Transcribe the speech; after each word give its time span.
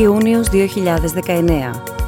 Ιούνιος 0.00 0.46
2019. 0.50 0.56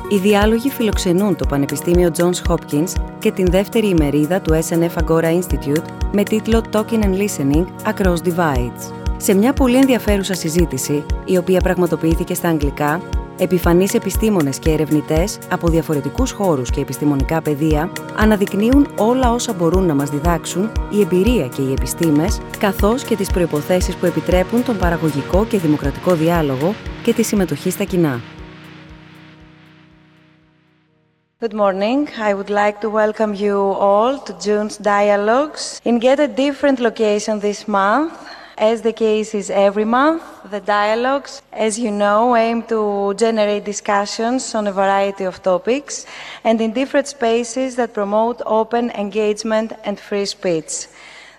Οι 0.09 0.17
διάλογοι 0.17 0.71
φιλοξενούν 0.71 1.37
το 1.37 1.47
Πανεπιστήμιο 1.47 2.11
Johns 2.17 2.51
Hopkins 2.53 2.93
και 3.19 3.33
την 3.33 3.47
δεύτερη 3.51 3.89
ημερίδα 3.89 4.41
του 4.41 4.53
SNF 4.53 5.05
Agora 5.05 5.39
Institute 5.39 5.85
με 6.13 6.23
τίτλο 6.23 6.65
Talking 6.73 7.03
and 7.03 7.17
Listening 7.17 7.67
Across 7.93 8.17
Divides. 8.25 8.93
Σε 9.17 9.35
μια 9.35 9.53
πολύ 9.53 9.77
ενδιαφέρουσα 9.77 10.35
συζήτηση, 10.35 11.05
η 11.25 11.37
οποία 11.37 11.61
πραγματοποιήθηκε 11.61 12.35
στα 12.35 12.49
αγγλικά, 12.49 13.01
επιφανείς 13.43 13.95
επιστήμονες 13.95 14.59
και 14.59 14.71
ερευνητές 14.71 15.39
από 15.51 15.69
διαφορετικούς 15.69 16.31
χώρους 16.31 16.71
και 16.71 16.81
επιστημονικά 16.81 17.43
πεδία 17.43 17.93
αναδεικνύουν 18.17 18.89
όλα 18.99 19.33
όσα 19.33 19.53
μπορούν 19.53 19.87
να 19.87 19.95
μας 19.95 20.11
διδάξουν 20.11 20.71
η 20.91 21.01
εμπειρία 21.01 21.47
και 21.47 21.63
οι 21.63 21.73
επιστήμες, 21.73 22.41
καθώς 22.59 23.05
και 23.05 23.17
τις 23.17 23.31
προϋποθέσεις 23.31 23.97
που 23.97 24.07
επιτρέπουν 24.07 24.65
τον 24.65 24.79
παραγωγικό 24.79 25.45
και 25.45 25.59
δημοκρατικό 25.59 26.15
διάλογο 26.15 26.75
και 27.03 27.13
τη 27.13 27.23
συμμετοχή 27.23 27.71
στα 27.71 27.85
κοινά. 27.85 28.21
Good 31.45 31.55
morning. 31.55 32.09
I 32.29 32.35
would 32.35 32.51
like 32.51 32.81
to 32.83 32.89
welcome 32.89 33.35
you 33.35 33.57
all 33.89 34.15
to 34.27 34.33
June's 34.45 34.77
Dialogues 34.77 35.81
in 35.89 35.95
yet 36.01 36.21
a 36.21 36.29
different 36.29 36.79
location 36.79 37.41
this 37.41 37.61
month. 37.67 38.13
As 38.63 38.81
the 38.81 38.93
case 38.93 39.35
is 39.35 39.51
every 39.51 39.85
month, 39.85 40.23
the 40.49 40.61
dialogues, 40.61 41.43
as 41.53 41.81
you 41.81 41.91
know, 41.91 42.37
aim 42.37 42.63
to 42.75 43.13
generate 43.15 43.65
discussions 43.65 44.55
on 44.55 44.69
a 44.69 44.73
variety 44.73 45.25
of 45.25 45.43
topics 45.43 46.07
and 46.45 46.61
in 46.61 46.73
different 46.73 47.09
spaces 47.09 47.75
that 47.75 47.93
promote 47.93 48.41
open 48.47 48.93
engagement 48.93 49.73
and 49.83 49.99
free 49.99 50.27
speech. 50.27 50.87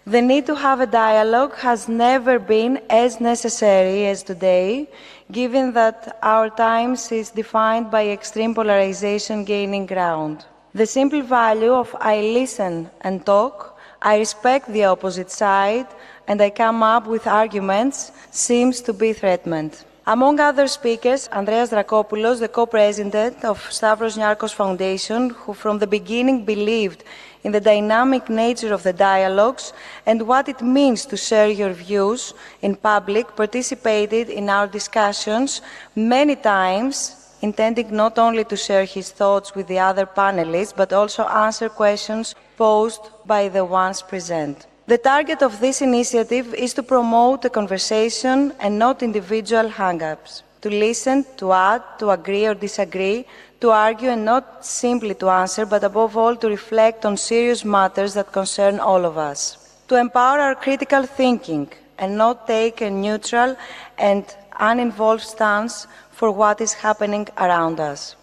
The 0.05 0.21
need 0.21 0.45
to 0.47 0.55
have 0.55 0.81
a 0.81 0.85
dialogue 0.85 1.55
has 1.59 1.87
never 1.87 2.39
been 2.39 2.81
as 2.89 3.21
necessary 3.21 4.05
as 4.07 4.21
today, 4.21 4.89
given 5.31 5.71
that 5.75 6.17
our 6.21 6.49
times 6.49 7.09
is 7.09 7.29
defined 7.29 7.89
by 7.89 8.09
extreme 8.09 8.53
polarization 8.53 9.45
gaining 9.45 9.85
ground. 9.85 10.43
The 10.75 10.85
simple 10.85 11.21
value 11.21 11.71
of 11.71 11.95
I 12.01 12.19
listen 12.19 12.89
and 12.99 13.25
talk, 13.25 13.72
I 14.05 14.17
respect 14.17 14.67
the 14.67 14.83
opposite 14.83 15.31
side, 15.31 15.87
and 16.27 16.41
I 16.41 16.49
come 16.49 16.83
up 16.83 17.07
with 17.07 17.25
arguments 17.25 18.11
seems 18.31 18.81
to 18.81 18.91
be 18.91 19.13
threatened. 19.13 19.81
Among 20.05 20.41
other 20.41 20.67
speakers, 20.67 21.29
Andreas 21.31 21.69
Drakopoulos, 21.69 22.41
the 22.41 22.49
co-president 22.49 23.45
of 23.45 23.71
Stavros 23.71 24.17
Niarchos 24.17 24.53
Foundation, 24.53 25.29
who 25.29 25.53
from 25.53 25.79
the 25.79 25.87
beginning 25.87 26.43
believed 26.43 27.05
in 27.45 27.53
the 27.53 27.61
dynamic 27.61 28.27
nature 28.27 28.73
of 28.73 28.83
the 28.83 28.91
dialogues 28.91 29.71
and 30.05 30.27
what 30.27 30.49
it 30.49 30.61
means 30.61 31.05
to 31.05 31.15
share 31.15 31.47
your 31.47 31.71
views 31.71 32.33
in 32.61 32.75
public, 32.75 33.33
participated 33.37 34.27
in 34.29 34.49
our 34.49 34.67
discussions 34.67 35.61
many 35.95 36.35
times, 36.35 37.37
intending 37.41 37.95
not 37.95 38.19
only 38.19 38.43
to 38.43 38.57
share 38.57 38.83
his 38.83 39.11
thoughts 39.11 39.55
with 39.55 39.67
the 39.67 39.79
other 39.79 40.05
panelists, 40.05 40.75
but 40.75 40.91
also 40.91 41.23
answer 41.23 41.69
questions 41.69 42.35
posed 42.57 43.09
by 43.25 43.49
the 43.49 43.65
ones 43.65 44.01
present. 44.01 44.67
The 44.85 44.97
target 44.97 45.41
of 45.41 45.59
this 45.59 45.81
initiative 45.81 46.53
is 46.53 46.73
to 46.73 46.83
promote 46.83 47.45
a 47.45 47.49
conversation 47.49 48.53
and 48.59 48.77
not 48.77 49.01
individual 49.01 49.69
hang 49.69 50.03
ups, 50.03 50.43
to 50.61 50.69
listen, 50.69 51.25
to 51.37 51.53
add, 51.53 51.81
to 51.99 52.09
agree 52.09 52.45
or 52.45 52.53
disagree, 52.53 53.25
to 53.61 53.71
argue 53.71 54.09
and 54.09 54.25
not 54.25 54.65
simply 54.65 55.13
to 55.15 55.29
answer, 55.29 55.65
but 55.65 55.85
above 55.85 56.17
all 56.17 56.35
to 56.35 56.49
reflect 56.49 57.05
on 57.05 57.15
serious 57.15 57.63
matters 57.63 58.13
that 58.15 58.33
concern 58.33 58.79
all 58.79 59.05
of 59.05 59.17
us. 59.17 59.79
To 59.87 59.95
empower 59.95 60.39
our 60.39 60.55
critical 60.55 61.03
thinking 61.03 61.71
and 61.97 62.17
not 62.17 62.45
take 62.45 62.81
a 62.81 62.89
neutral 62.89 63.55
and 63.97 64.25
uninvolved 64.59 65.21
stance 65.21 65.87
for 66.11 66.29
what 66.29 66.59
is 66.59 66.73
happening 66.73 67.27
around 67.37 67.79
us. 67.79 68.17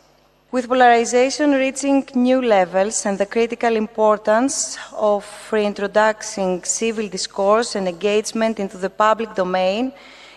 With 0.52 0.66
polarization 0.66 1.52
reaching 1.52 2.04
new 2.12 2.42
levels 2.42 3.06
and 3.06 3.16
the 3.16 3.26
critical 3.26 3.76
importance 3.76 4.76
of 4.92 5.24
reintroducing 5.52 6.64
civil 6.64 7.06
discourse 7.06 7.76
and 7.76 7.86
engagement 7.86 8.58
into 8.58 8.76
the 8.76 8.90
public 8.90 9.36
domain, 9.36 9.92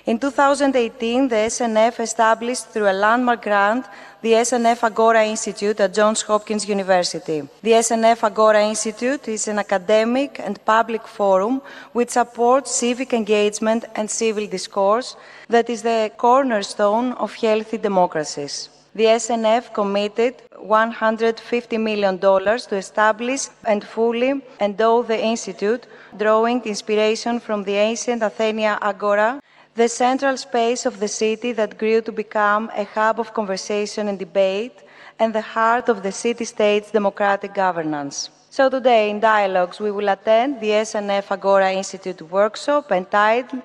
in 0.06 0.19
2018, 0.19 1.29
the 1.29 1.35
SNF 1.35 2.00
established 2.00 2.68
through 2.68 2.91
a 2.91 2.94
landmark 2.94 3.41
grant 3.41 3.88
the 4.22 4.34
SNF 4.34 4.84
Agora 4.84 5.25
Institute 5.25 5.79
at 5.79 5.96
Johns 5.96 6.22
Hopkins 6.22 6.69
University. 6.69 7.41
The 7.63 7.72
SNF 7.72 8.23
Agora 8.23 8.63
Institute 8.63 9.28
is 9.29 9.47
an 9.47 9.57
academic 9.57 10.40
and 10.40 10.63
public 10.63 11.07
forum 11.07 11.59
which 11.91 12.12
supports 12.12 12.75
civic 12.75 13.13
engagement 13.13 13.85
and 13.96 14.07
civil 14.12 14.46
discourse 14.46 15.16
that 15.50 15.72
is 15.72 15.81
the 15.81 16.12
cornerstone 16.18 17.13
of 17.13 17.34
healthy 17.34 17.79
democracies. 17.79 18.69
The 18.96 19.06
SNF 19.06 19.74
committed 19.74 20.36
$150 20.56 21.80
million 21.80 22.20
to 22.20 22.76
establish 22.76 23.48
and 23.66 23.84
fully 23.84 24.42
endow 24.59 25.02
the 25.02 25.20
Institute, 25.20 25.88
drawing 26.18 26.62
inspiration 26.64 27.40
from 27.40 27.64
the 27.64 27.76
ancient 27.76 28.22
Athenia 28.22 28.78
Agora 28.82 29.42
the 29.76 29.90
central 29.90 30.38
space 30.38 30.86
of 30.86 31.00
the 31.00 31.08
city 31.08 31.52
that 31.52 31.80
grew 31.80 32.00
to 32.02 32.12
become 32.12 32.70
a 32.76 32.84
hub 32.84 33.20
of 33.20 33.34
conversation 33.34 34.08
and 34.08 34.20
debate 34.20 34.84
and 35.18 35.34
the 35.34 35.42
heart 35.42 35.90
of 35.90 36.03
the 36.03 36.12
city 36.12 36.46
state's 36.46 36.92
democratic 36.92 37.56
governance. 37.56 38.30
So, 38.52 38.70
today 38.70 39.09
in 39.09 39.20
Dialogues, 39.20 39.80
we 39.80 39.90
will 39.90 40.09
attend 40.09 40.62
the 40.62 40.70
SNF 40.70 41.32
Agora 41.32 41.72
Institute 41.74 42.22
workshop 42.22 42.92
entitled 42.92 43.64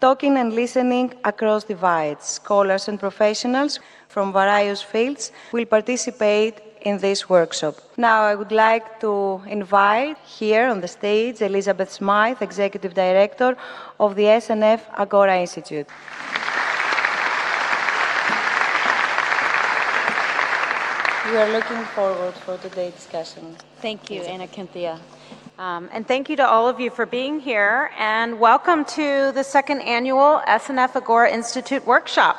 Talking 0.00 0.36
and 0.38 0.52
Listening 0.52 1.14
Across 1.22 1.64
Divides. 1.64 2.26
Scholars 2.26 2.88
and 2.88 2.98
professionals 2.98 3.78
from 4.14 4.32
various 4.32 4.80
fields 4.80 5.32
will 5.50 5.66
participate 5.66 6.54
in 6.82 6.98
this 6.98 7.28
workshop. 7.28 7.74
Now, 7.96 8.22
I 8.22 8.34
would 8.36 8.52
like 8.52 9.00
to 9.00 9.42
invite 9.58 10.18
here 10.40 10.66
on 10.68 10.80
the 10.80 10.86
stage 10.86 11.42
Elizabeth 11.42 11.90
Smythe, 11.90 12.40
Executive 12.40 12.94
Director 12.94 13.56
of 13.98 14.14
the 14.14 14.26
SNF 14.44 14.80
Agora 15.04 15.36
Institute. 15.40 15.88
We 21.28 21.36
are 21.42 21.50
looking 21.56 21.82
forward 21.96 22.34
for 22.44 22.56
today's 22.58 22.94
discussion. 22.94 23.56
Thank 23.82 24.10
you, 24.10 24.20
Anna 24.20 24.46
Cynthia. 24.46 25.00
Um, 25.58 25.88
and 25.92 26.06
thank 26.06 26.28
you 26.30 26.36
to 26.36 26.46
all 26.46 26.68
of 26.68 26.78
you 26.78 26.90
for 26.90 27.06
being 27.06 27.40
here, 27.40 27.90
and 27.98 28.38
welcome 28.38 28.84
to 28.98 29.32
the 29.32 29.42
second 29.42 29.80
annual 29.80 30.40
SNF 30.46 30.94
Agora 30.94 31.30
Institute 31.32 31.84
workshop. 31.84 32.36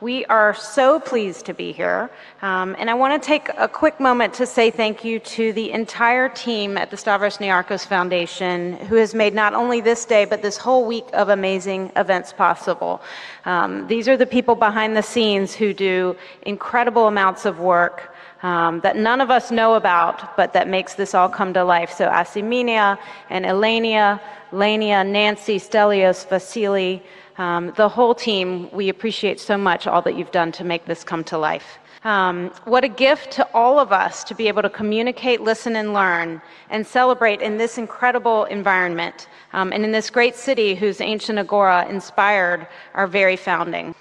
We 0.00 0.24
are 0.26 0.54
so 0.54 1.00
pleased 1.00 1.46
to 1.46 1.54
be 1.54 1.72
here. 1.72 2.08
Um, 2.40 2.76
and 2.78 2.88
I 2.88 2.94
want 2.94 3.20
to 3.20 3.26
take 3.26 3.48
a 3.58 3.66
quick 3.66 3.98
moment 3.98 4.32
to 4.34 4.46
say 4.46 4.70
thank 4.70 5.04
you 5.04 5.18
to 5.18 5.52
the 5.52 5.72
entire 5.72 6.28
team 6.28 6.78
at 6.78 6.92
the 6.92 6.96
Stavros 6.96 7.38
Niarchos 7.38 7.84
Foundation 7.84 8.74
who 8.86 8.94
has 8.94 9.12
made 9.12 9.34
not 9.34 9.54
only 9.54 9.80
this 9.80 10.04
day, 10.04 10.24
but 10.24 10.40
this 10.40 10.56
whole 10.56 10.86
week 10.86 11.06
of 11.14 11.30
amazing 11.30 11.90
events 11.96 12.32
possible. 12.32 13.02
Um, 13.44 13.88
these 13.88 14.06
are 14.06 14.16
the 14.16 14.24
people 14.24 14.54
behind 14.54 14.96
the 14.96 15.02
scenes 15.02 15.52
who 15.52 15.74
do 15.74 16.16
incredible 16.42 17.08
amounts 17.08 17.44
of 17.44 17.58
work. 17.58 18.14
Um, 18.44 18.78
that 18.82 18.94
none 18.96 19.20
of 19.20 19.32
us 19.32 19.50
know 19.50 19.74
about, 19.74 20.36
but 20.36 20.52
that 20.52 20.68
makes 20.68 20.94
this 20.94 21.12
all 21.12 21.28
come 21.28 21.52
to 21.54 21.64
life. 21.64 21.90
So 21.90 22.08
Asiminia 22.08 22.96
and 23.30 23.44
Elenia, 23.44 24.20
Lania, 24.52 25.04
Nancy, 25.04 25.58
Stelios, 25.58 26.24
Vasily, 26.28 27.02
um, 27.38 27.72
the 27.76 27.88
whole 27.88 28.14
team, 28.14 28.68
we 28.72 28.88
appreciate 28.88 29.38
so 29.40 29.56
much 29.56 29.86
all 29.86 30.02
that 30.02 30.16
you've 30.16 30.32
done 30.32 30.52
to 30.52 30.64
make 30.64 30.84
this 30.86 31.04
come 31.04 31.24
to 31.24 31.38
life. 31.38 31.78
Um, 32.04 32.50
what 32.64 32.84
a 32.84 32.88
gift 32.88 33.32
to 33.32 33.48
all 33.54 33.78
of 33.78 33.92
us 33.92 34.22
to 34.24 34.34
be 34.34 34.46
able 34.48 34.62
to 34.62 34.70
communicate, 34.70 35.40
listen, 35.40 35.76
and 35.76 35.92
learn, 35.92 36.40
and 36.70 36.86
celebrate 36.86 37.40
in 37.40 37.56
this 37.56 37.78
incredible 37.78 38.44
environment 38.44 39.28
um, 39.52 39.72
and 39.72 39.84
in 39.84 39.90
this 39.90 40.10
great 40.10 40.36
city 40.36 40.74
whose 40.74 41.00
ancient 41.00 41.38
agora 41.38 41.86
inspired 41.88 42.68
our 42.94 43.06
very 43.06 43.36
founding. 43.36 43.94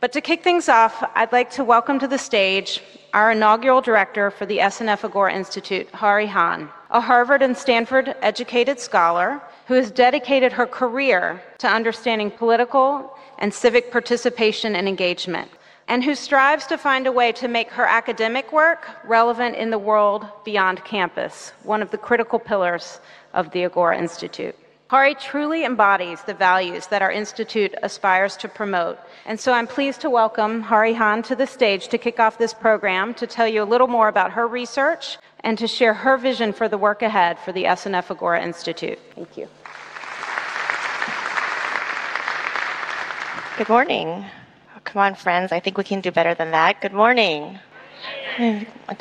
But 0.00 0.12
to 0.12 0.20
kick 0.20 0.42
things 0.42 0.68
off, 0.68 1.04
I'd 1.14 1.32
like 1.32 1.50
to 1.52 1.64
welcome 1.64 1.98
to 1.98 2.08
the 2.08 2.18
stage 2.18 2.82
our 3.12 3.32
inaugural 3.32 3.82
director 3.82 4.30
for 4.30 4.46
the 4.46 4.58
SNF 4.58 5.04
Agora 5.04 5.34
Institute, 5.34 5.90
Hahrie 5.92 6.26
Han, 6.26 6.70
a 6.90 7.00
Harvard 7.00 7.42
and 7.42 7.56
Stanford 7.56 8.14
educated 8.22 8.80
scholar 8.80 9.40
who 9.66 9.74
has 9.74 9.90
dedicated 9.90 10.52
her 10.52 10.66
career 10.66 11.42
to 11.58 11.68
understanding 11.68 12.30
political 12.30 13.16
and 13.38 13.52
civic 13.52 13.90
participation 13.90 14.76
and 14.76 14.88
engagement, 14.88 15.50
and 15.88 16.04
who 16.04 16.14
strives 16.14 16.66
to 16.66 16.78
find 16.78 17.06
a 17.06 17.12
way 17.12 17.32
to 17.32 17.48
make 17.48 17.70
her 17.70 17.86
academic 17.86 18.52
work 18.52 18.88
relevant 19.04 19.56
in 19.56 19.70
the 19.70 19.78
world 19.78 20.26
beyond 20.44 20.84
campus, 20.84 21.52
one 21.64 21.82
of 21.82 21.90
the 21.90 21.98
critical 21.98 22.38
pillars 22.38 23.00
of 23.34 23.50
the 23.50 23.64
Agora 23.64 23.98
Institute. 23.98 24.56
Hahrie 24.92 25.18
truly 25.18 25.64
embodies 25.64 26.20
the 26.20 26.34
values 26.34 26.88
that 26.88 27.00
our 27.00 27.10
institute 27.10 27.74
aspires 27.82 28.36
to 28.36 28.46
promote. 28.46 28.98
And 29.24 29.40
so 29.40 29.54
I'm 29.54 29.66
pleased 29.66 30.02
to 30.02 30.10
welcome 30.10 30.62
Hahrie 30.62 30.94
Han 30.96 31.22
to 31.22 31.34
the 31.34 31.46
stage 31.46 31.88
to 31.88 31.96
kick 31.96 32.20
off 32.20 32.36
this 32.36 32.52
program 32.52 33.14
to 33.14 33.26
tell 33.26 33.48
you 33.48 33.62
a 33.62 33.64
little 33.64 33.86
more 33.86 34.08
about 34.08 34.32
her 34.32 34.46
research 34.46 35.16
and 35.44 35.58
to 35.58 35.66
share 35.66 35.94
her 35.94 36.16
vision 36.16 36.52
for 36.52 36.68
the 36.68 36.78
work 36.78 37.02
ahead 37.02 37.38
for 37.38 37.52
the 37.52 37.64
SNF 37.64 38.10
Agora 38.10 38.42
Institute. 38.42 38.98
Thank 39.14 39.36
you. 39.36 39.48
Good 43.58 43.68
morning. 43.68 44.24
Come 44.84 45.02
on, 45.02 45.14
friends. 45.14 45.52
I 45.52 45.60
think 45.60 45.78
we 45.78 45.84
can 45.84 46.00
do 46.00 46.10
better 46.10 46.34
than 46.34 46.50
that. 46.52 46.80
Good 46.80 46.92
morning. 46.92 47.58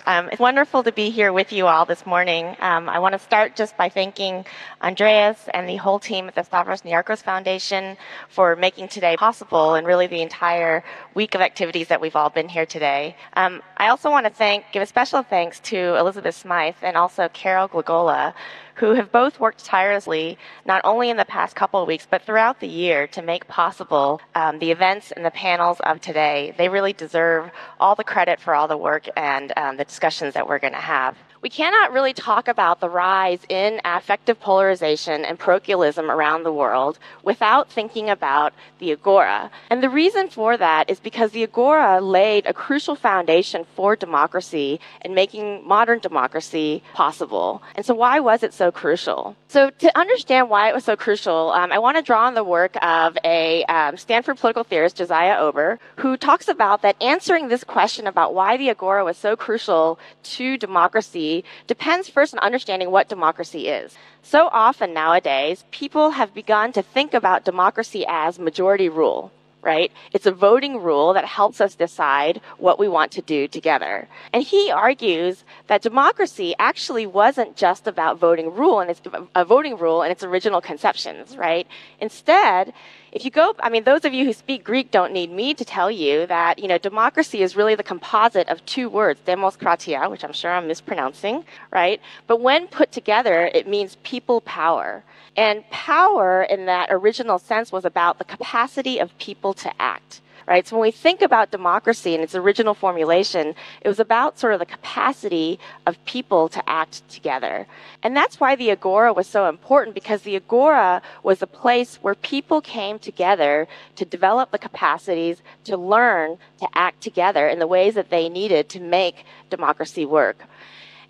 Um, 0.06 0.30
it's 0.30 0.40
wonderful 0.40 0.84
to 0.84 0.92
be 0.92 1.10
here 1.10 1.32
with 1.32 1.52
you 1.52 1.68
all 1.68 1.86
this 1.86 2.06
morning. 2.06 2.56
Um, 2.60 2.90
I 2.90 3.00
want 3.00 3.14
to 3.14 3.20
start 3.20 3.56
just 3.56 3.78
by 3.78 3.90
thanking 3.90 4.46
Andreas 4.82 5.48
and 5.54 5.68
the 5.68 5.78
whole 5.78 6.00
team 6.00 6.28
at 6.28 6.36
the 6.36 6.44
Stavros 6.44 6.82
Niarchos 6.82 7.24
Foundation 7.24 7.98
for 8.30 8.56
making 8.56 8.90
today 8.90 9.16
possible 9.18 9.76
and 9.76 9.88
really 9.88 10.08
the 10.08 10.22
entire 10.22 10.84
week 11.14 11.34
of 11.34 11.42
activities 11.42 11.88
that 11.88 12.02
we've 12.02 12.16
all 12.16 12.30
been 12.30 12.50
here 12.50 12.66
today. 12.66 13.16
Um, 13.36 13.62
I 13.78 13.88
also 13.90 14.10
want 14.10 14.26
to 14.26 14.32
thank, 14.32 14.66
give 14.72 14.84
a 14.84 14.86
special 14.86 15.24
thanks 15.24 15.60
to 15.62 15.96
Elizabeth 15.98 16.36
Smythe 16.36 16.76
and 16.82 16.98
also 16.98 17.30
Carol 17.30 17.70
Glagola 17.70 18.34
who 18.82 18.96
have 18.96 19.12
both 19.12 19.40
worked 19.40 19.64
tirelessly, 19.64 20.40
not 20.66 20.82
only 20.84 21.12
in 21.12 21.16
the 21.16 21.24
past 21.24 21.56
couple 21.56 21.80
of 21.80 21.88
weeks, 21.88 22.08
but 22.10 22.24
throughout 22.24 22.60
the 22.60 22.68
year 22.68 23.06
to 23.06 23.22
make 23.22 23.48
possible 23.48 24.20
um, 24.34 24.58
the 24.58 24.72
events 24.72 25.12
and 25.12 25.24
the 25.24 25.30
panels 25.30 25.80
of 25.82 26.02
today. 26.02 26.56
They 26.58 26.68
really 26.68 26.92
deserve 26.92 27.52
all 27.80 27.94
the 27.94 28.04
credit 28.04 28.40
for 28.40 28.56
all 28.56 28.68
the 28.68 28.76
work 28.76 29.08
and 29.16 29.54
um, 29.56 29.78
the 29.78 29.86
discussions 29.86 30.34
that 30.34 30.48
we're 30.48 30.58
going 30.58 30.74
to 30.74 30.80
have 30.80 31.16
we 31.42 31.50
cannot 31.50 31.92
really 31.92 32.14
talk 32.14 32.48
about 32.48 32.80
the 32.80 32.90
rise 32.90 33.40
in 33.50 33.82
affective 33.84 34.40
polarization 34.40 35.26
and 35.26 35.40
parochialism 35.40 36.12
around 36.12 36.44
the 36.44 36.54
world 36.54 37.00
without 37.24 37.70
thinking 37.70 38.10
about 38.10 38.54
the 38.78 38.92
Agora. 38.92 39.50
And 39.70 39.82
the 39.82 39.90
reason 39.90 40.30
for 40.30 40.56
that 40.58 40.90
is 40.90 41.00
because 41.00 41.32
the 41.32 41.44
Agora 41.44 42.00
laid 42.00 42.46
a 42.46 42.54
crucial 42.54 42.96
foundation 42.96 43.66
for 43.76 43.96
democracy 43.96 44.80
and 45.02 45.16
making 45.16 45.68
modern 45.68 46.00
democracy 46.00 46.84
possible. 46.94 47.64
And 47.76 47.86
so, 47.86 47.96
why 47.96 48.20
was 48.20 48.44
it 48.44 48.54
so 48.54 48.72
crucial? 48.72 49.36
So, 49.48 49.72
to 49.72 49.98
understand 49.98 50.50
why 50.50 50.70
it 50.70 50.76
was 50.76 50.86
so 50.86 50.96
crucial, 50.96 51.52
um, 51.52 51.72
I 51.72 51.80
want 51.80 51.98
to 51.98 52.04
draw 52.04 52.28
on 52.28 52.36
the 52.36 52.44
work 52.44 52.78
of 52.84 53.18
a 53.26 53.64
um, 53.66 53.98
Stanford 53.98 54.38
political 54.38 54.64
theorist, 54.64 54.98
Josiah 54.98 55.38
Ober, 55.40 55.80
who 55.98 56.18
talks 56.18 56.48
about 56.48 56.84
that 56.84 57.02
answering 57.02 57.48
this 57.48 57.64
question 57.64 58.06
about 58.06 58.36
why 58.36 58.58
the 58.58 58.70
Agora 58.70 59.04
was 59.04 59.18
so 59.18 59.36
crucial 59.36 59.98
to 60.24 60.58
democracy 60.58 61.31
depends 61.68 62.10
first 62.10 62.34
on 62.34 62.40
understanding 62.40 62.92
what 62.92 63.10
democracy 63.10 63.68
is. 63.68 63.98
So 64.22 64.50
often 64.52 64.94
nowadays, 64.94 65.66
people 65.72 66.12
have 66.12 66.34
begun 66.34 66.72
to 66.74 66.82
think 66.82 67.14
about 67.14 67.46
democracy 67.46 68.06
as 68.08 68.40
majority 68.40 68.90
rule 68.90 69.32
right? 69.62 69.92
It's 70.14 70.26
a 70.26 70.32
voting 70.32 70.82
rule 70.82 71.14
that 71.14 71.26
helps 71.26 71.62
us 71.62 71.76
decide 71.76 72.42
what 72.58 72.80
we 72.80 72.88
want 72.88 73.12
to 73.14 73.22
do 73.22 73.48
together. 73.48 74.08
And 74.34 74.44
he 74.44 74.72
argues 74.72 75.44
that 75.68 75.82
democracy 75.82 76.56
actually 76.60 77.06
wasn't 77.06 77.56
just 77.56 77.88
about 77.88 78.20
voting 78.20 78.54
rule 78.54 78.80
and 78.80 78.90
its 78.90 79.02
a 79.36 79.46
voting 79.46 79.78
rule 79.78 80.02
and 80.02 80.12
its 80.12 80.24
original 80.24 80.62
conceptions, 80.62 81.38
right? 81.38 81.68
Instead, 82.00 82.74
if 83.12 83.26
you 83.26 83.32
go, 83.32 83.54
I 83.60 83.70
mean, 83.70 83.84
those 83.84 84.06
of 84.06 84.14
you 84.14 84.26
who 84.26 84.34
speak 84.34 84.64
Greek 84.64 84.90
don't 84.90 85.12
need 85.12 85.32
me 85.32 85.54
to 85.54 85.66
tell 85.66 85.92
you 85.92 86.26
that, 86.28 86.60
you 86.60 86.68
know, 86.68 86.78
democracy 86.78 87.42
is 87.42 87.58
really 87.58 87.76
the 87.76 87.84
composite 87.84 88.48
of 88.48 88.66
two 88.66 88.90
words, 88.90 89.20
demokratia, 89.28 90.10
which 90.10 90.24
I'm 90.24 90.34
sure 90.34 90.52
I'm 90.52 90.68
mispronouncing, 90.68 91.44
right? 91.72 92.02
But 92.28 92.40
when 92.40 92.68
put 92.68 92.92
together, 92.92 93.52
it 93.54 93.68
means 93.68 93.98
people 94.04 94.42
power. 94.42 95.04
And 95.36 95.70
power 95.70 96.44
in 96.44 96.66
that 96.66 96.90
original 96.92 97.40
sense 97.40 97.72
was 97.72 97.86
about 97.86 98.18
the 98.18 98.26
capacity 98.26 99.00
of 99.00 99.18
people 99.18 99.54
to 99.56 99.72
act 99.82 100.22
right? 100.48 100.68
So 100.68 100.76
when 100.76 100.82
we 100.82 100.92
think 100.92 101.22
about 101.22 101.52
democracy 101.52 102.14
in 102.16 102.22
its 102.22 102.36
original 102.36 102.74
formulation, 102.74 103.56
it 103.82 103.88
was 103.88 104.00
about 104.00 104.40
sort 104.40 104.54
of 104.54 104.60
the 104.60 104.66
capacity 104.66 105.60
of 105.86 106.04
people 106.06 106.50
to 106.50 106.70
act 106.70 107.08
together. 107.10 107.68
And 108.04 108.16
that's 108.16 108.40
why 108.40 108.56
the 108.56 108.72
Agora 108.72 109.14
was 109.14 109.28
so 109.28 109.48
important 109.48 109.96
because 109.96 110.24
the 110.24 110.36
Agora 110.36 111.02
was 111.24 111.42
a 111.42 111.48
place 111.48 111.98
where 112.02 112.16
people 112.16 112.62
came 112.62 113.00
together 113.00 113.68
to 113.96 114.06
develop 114.06 114.52
the 114.52 114.58
capacities 114.58 115.42
to 115.66 115.78
learn 115.78 116.38
to 116.60 116.68
act 116.74 117.02
together 117.02 117.48
in 117.48 117.60
the 117.60 117.68
ways 117.68 117.96
that 117.96 118.10
they 118.10 118.28
needed 118.28 118.70
to 118.70 118.80
make 118.80 119.26
democracy 119.50 120.06
work. 120.06 120.44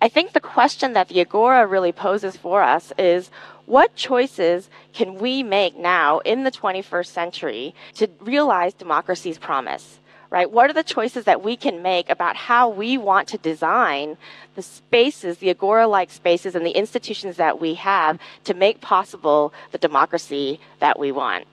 I 0.00 0.08
think 0.08 0.32
the 0.32 0.40
question 0.40 0.94
that 0.94 1.08
the 1.08 1.20
Agora 1.20 1.64
really 1.66 1.92
poses 1.92 2.36
for 2.36 2.60
us 2.60 2.92
is 2.98 3.30
what 3.66 3.94
choices 3.94 4.68
can 4.92 5.16
we 5.16 5.42
make 5.42 5.76
now 5.76 6.18
in 6.20 6.44
the 6.44 6.50
21st 6.50 7.06
century 7.06 7.74
to 7.94 8.08
realize 8.20 8.74
democracy's 8.74 9.38
promise? 9.38 9.98
Right? 10.30 10.50
What 10.50 10.70
are 10.70 10.72
the 10.72 10.82
choices 10.82 11.24
that 11.26 11.42
we 11.42 11.56
can 11.56 11.82
make 11.82 12.08
about 12.08 12.36
how 12.36 12.70
we 12.70 12.96
want 12.96 13.28
to 13.28 13.38
design 13.38 14.16
the 14.54 14.62
spaces, 14.62 15.38
the 15.38 15.50
agora 15.50 15.86
like 15.86 16.10
spaces, 16.10 16.54
and 16.54 16.64
the 16.64 16.70
institutions 16.70 17.36
that 17.36 17.60
we 17.60 17.74
have 17.74 18.18
to 18.44 18.54
make 18.54 18.80
possible 18.80 19.52
the 19.72 19.78
democracy 19.78 20.58
that 20.80 20.98
we 20.98 21.12
want? 21.12 21.44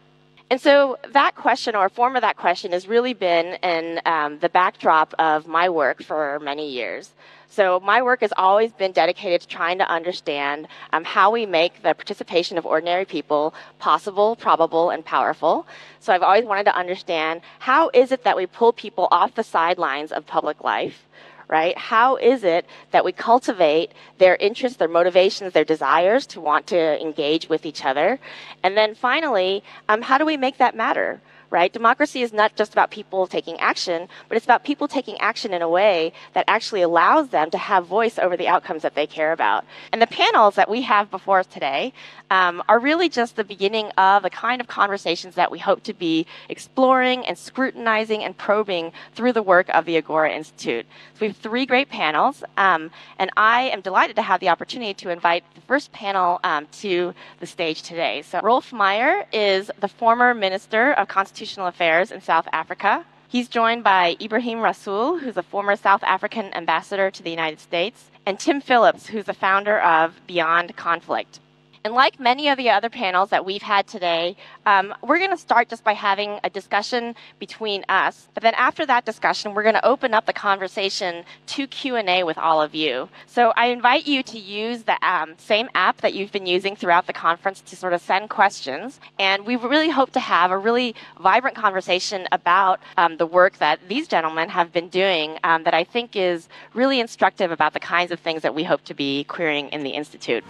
And 0.52 0.60
so 0.60 0.98
that 1.12 1.36
question, 1.36 1.76
or 1.76 1.86
a 1.86 1.90
form 1.92 2.16
of 2.16 2.24
that 2.24 2.36
question, 2.36 2.72
has 2.72 2.88
really 2.88 3.14
been 3.14 3.56
in 3.62 4.02
um, 4.06 4.40
the 4.40 4.50
backdrop 4.50 5.14
of 5.20 5.46
my 5.46 5.70
work 5.70 6.02
for 6.02 6.40
many 6.40 6.72
years. 6.72 7.12
So 7.52 7.80
my 7.80 8.02
work 8.02 8.22
has 8.22 8.34
always 8.36 8.72
been 8.72 8.92
dedicated 8.92 9.42
to 9.42 9.48
trying 9.48 9.78
to 9.78 9.88
understand 9.88 10.68
um, 10.92 11.04
how 11.04 11.30
we 11.30 11.46
make 11.46 11.84
the 11.84 11.94
participation 11.94 12.58
of 12.58 12.66
ordinary 12.66 13.06
people 13.06 13.54
possible, 13.78 14.36
probable, 14.36 14.90
and 14.90 15.06
powerful. 15.06 15.68
So 16.00 16.14
I've 16.14 16.24
always 16.24 16.46
wanted 16.46 16.66
to 16.66 16.76
understand 16.76 17.42
how 17.60 17.92
is 17.94 18.12
it 18.12 18.24
that 18.24 18.36
we 18.36 18.48
pull 18.48 18.74
people 18.74 19.08
off 19.12 19.36
the 19.36 19.44
sidelines 19.44 20.12
of 20.12 20.26
public 20.26 20.64
life 20.64 21.06
right? 21.50 21.78
How 21.78 22.16
is 22.16 22.44
it 22.44 22.66
that 22.92 23.04
we 23.04 23.12
cultivate 23.12 23.92
their 24.20 24.36
interests, 24.36 24.78
their 24.78 24.88
motivations, 24.88 25.52
their 25.52 25.66
desires 25.66 26.26
to 26.28 26.40
want 26.40 26.68
to 26.68 27.02
engage 27.02 27.50
with 27.50 27.66
each 27.66 27.84
other? 27.84 28.20
And 28.64 28.78
then 28.78 28.96
finally, 28.96 29.64
um, 29.90 30.04
how 30.04 30.18
do 30.18 30.26
we 30.26 30.38
make 30.38 30.58
that 30.60 30.76
matter? 30.76 31.20
Right? 31.52 31.74
Democracy 31.74 32.22
is 32.22 32.32
not 32.32 32.56
just 32.56 32.74
about 32.74 32.92
people 32.92 33.26
taking 33.26 33.60
action, 33.60 34.08
but 34.28 34.38
it's 34.38 34.46
about 34.46 34.64
people 34.64 34.88
taking 34.88 35.18
action 35.20 35.52
in 35.52 35.64
a 35.64 35.70
way 35.70 36.14
that 36.34 36.46
actually 36.48 36.84
allows 36.84 37.30
them 37.30 37.50
to 37.50 37.58
have 37.58 37.88
voice 37.88 38.20
over 38.20 38.38
the 38.38 38.48
outcomes 38.48 38.84
that 38.84 38.94
they 38.94 39.08
care 39.08 39.32
about. 39.32 39.66
And 39.92 40.00
the 40.00 40.08
panels 40.08 40.54
that 40.56 40.70
we 40.70 40.84
have 40.84 41.10
before 41.10 41.40
us 41.40 41.48
today 41.48 41.92
um, 42.30 42.62
are 42.70 42.78
really 42.78 43.10
just 43.10 43.36
the 43.36 43.44
beginning 43.44 43.90
of 43.98 44.22
the 44.22 44.30
kind 44.30 44.62
of 44.62 44.68
conversations 44.68 45.34
that 45.36 45.50
we 45.50 45.58
hope 45.58 45.82
to 45.84 45.94
be 45.94 46.28
exploring 46.50 47.26
and 47.26 47.36
scrutinizing 47.36 48.24
and 48.24 48.38
probing 48.38 48.92
through 49.16 49.34
the 49.34 49.42
work 49.42 49.70
of 49.70 49.86
the 49.86 49.98
Agora 49.98 50.32
Institute. 50.32 50.86
So 51.16 51.22
we 51.22 51.28
have 51.30 51.38
three 51.38 51.66
great 51.66 51.90
panels, 51.90 52.44
um, 52.58 52.92
and 53.18 53.32
I 53.38 53.70
am 53.70 53.82
delighted 53.82 54.16
to 54.18 54.22
have 54.22 54.40
the 54.40 54.50
opportunity 54.50 54.94
to 54.94 55.10
invite 55.10 55.44
the 55.56 55.62
first 55.62 55.92
panel 55.92 56.40
um, 56.44 56.68
to 56.84 57.16
the 57.40 57.48
stage 57.48 57.82
today. 57.82 58.22
So 58.22 58.40
Roelf 58.42 58.72
Meyer 58.72 59.26
is 59.34 59.72
the 59.80 59.88
former 59.88 60.36
Minister 60.36 60.94
of 60.94 61.08
Constitutional 61.08 61.39
Affairs 61.42 62.12
in 62.12 62.22
South 62.22 62.48
Africa. 62.52 63.06
He's 63.30 63.48
joined 63.48 63.84
by 63.84 64.16
Ebrahim 64.20 64.58
Rasool, 64.58 65.22
who's 65.22 65.38
a 65.38 65.44
former 65.44 65.76
South 65.76 66.04
African 66.04 66.54
ambassador 66.54 67.10
to 67.12 67.24
the 67.24 67.30
United 67.30 67.60
States, 67.60 68.12
and 68.26 68.40
Tim 68.40 68.60
Phillips, 68.60 69.08
who's 69.08 69.26
the 69.26 69.34
founder 69.34 69.80
of 69.80 70.20
Beyond 70.28 70.76
Conflict. 70.76 71.40
And 71.86 71.94
like 71.94 72.20
many 72.20 72.50
of 72.50 72.58
the 72.58 72.70
other 72.70 72.90
panels 72.90 73.30
that 73.30 73.46
we've 73.46 73.62
had 73.62 73.88
today, 73.88 74.36
um, 74.66 74.94
we're 75.02 75.18
going 75.18 75.32
to 75.32 75.38
start 75.38 75.70
just 75.70 75.84
by 75.84 75.94
having 75.94 76.40
a 76.44 76.50
discussion 76.50 77.16
between 77.40 77.86
us. 77.88 78.28
But 78.34 78.44
then 78.44 78.54
after 78.56 78.86
that 78.86 79.06
discussion, 79.06 79.54
we're 79.54 79.64
going 79.64 79.76
to 79.76 79.86
open 79.86 80.14
up 80.14 80.26
the 80.26 80.34
conversation 80.34 81.24
to 81.48 81.68
Q&A 81.68 82.24
with 82.24 82.38
all 82.38 82.62
of 82.62 82.76
you. 82.76 83.08
So 83.28 83.54
I 83.56 83.68
invite 83.68 84.06
you 84.06 84.24
to 84.24 84.38
use 84.38 84.84
the 84.84 84.98
um, 85.08 85.36
same 85.38 85.70
app 85.74 86.02
that 86.02 86.14
you've 86.14 86.34
been 86.34 86.46
using 86.46 86.76
throughout 86.76 87.08
the 87.08 87.14
conference 87.14 87.62
to 87.62 87.78
sort 87.78 87.94
of 87.94 88.02
send 88.02 88.30
questions. 88.30 89.00
And 89.18 89.46
we 89.46 89.56
really 89.56 89.90
hope 89.90 90.12
to 90.12 90.20
have 90.20 90.52
a 90.52 90.58
really 90.58 90.96
vibrant 91.22 91.56
conversation 91.56 92.28
about 92.34 92.82
um, 92.98 93.16
the 93.16 93.26
work 93.26 93.58
that 93.60 93.80
these 93.88 94.10
gentlemen 94.10 94.50
have 94.50 94.74
been 94.74 94.90
doing 94.90 95.38
um, 95.46 95.64
that 95.64 95.74
I 95.74 95.86
think 95.86 96.18
is 96.18 96.50
really 96.74 97.00
instructive 97.00 97.52
about 97.52 97.74
the 97.74 97.80
kinds 97.80 98.12
of 98.12 98.20
things 98.20 98.42
that 98.42 98.54
we 98.54 98.66
hope 98.66 98.84
to 98.86 98.94
be 98.94 99.24
querying 99.24 99.70
in 99.70 99.84
the 99.84 99.92
Institute. 99.92 100.44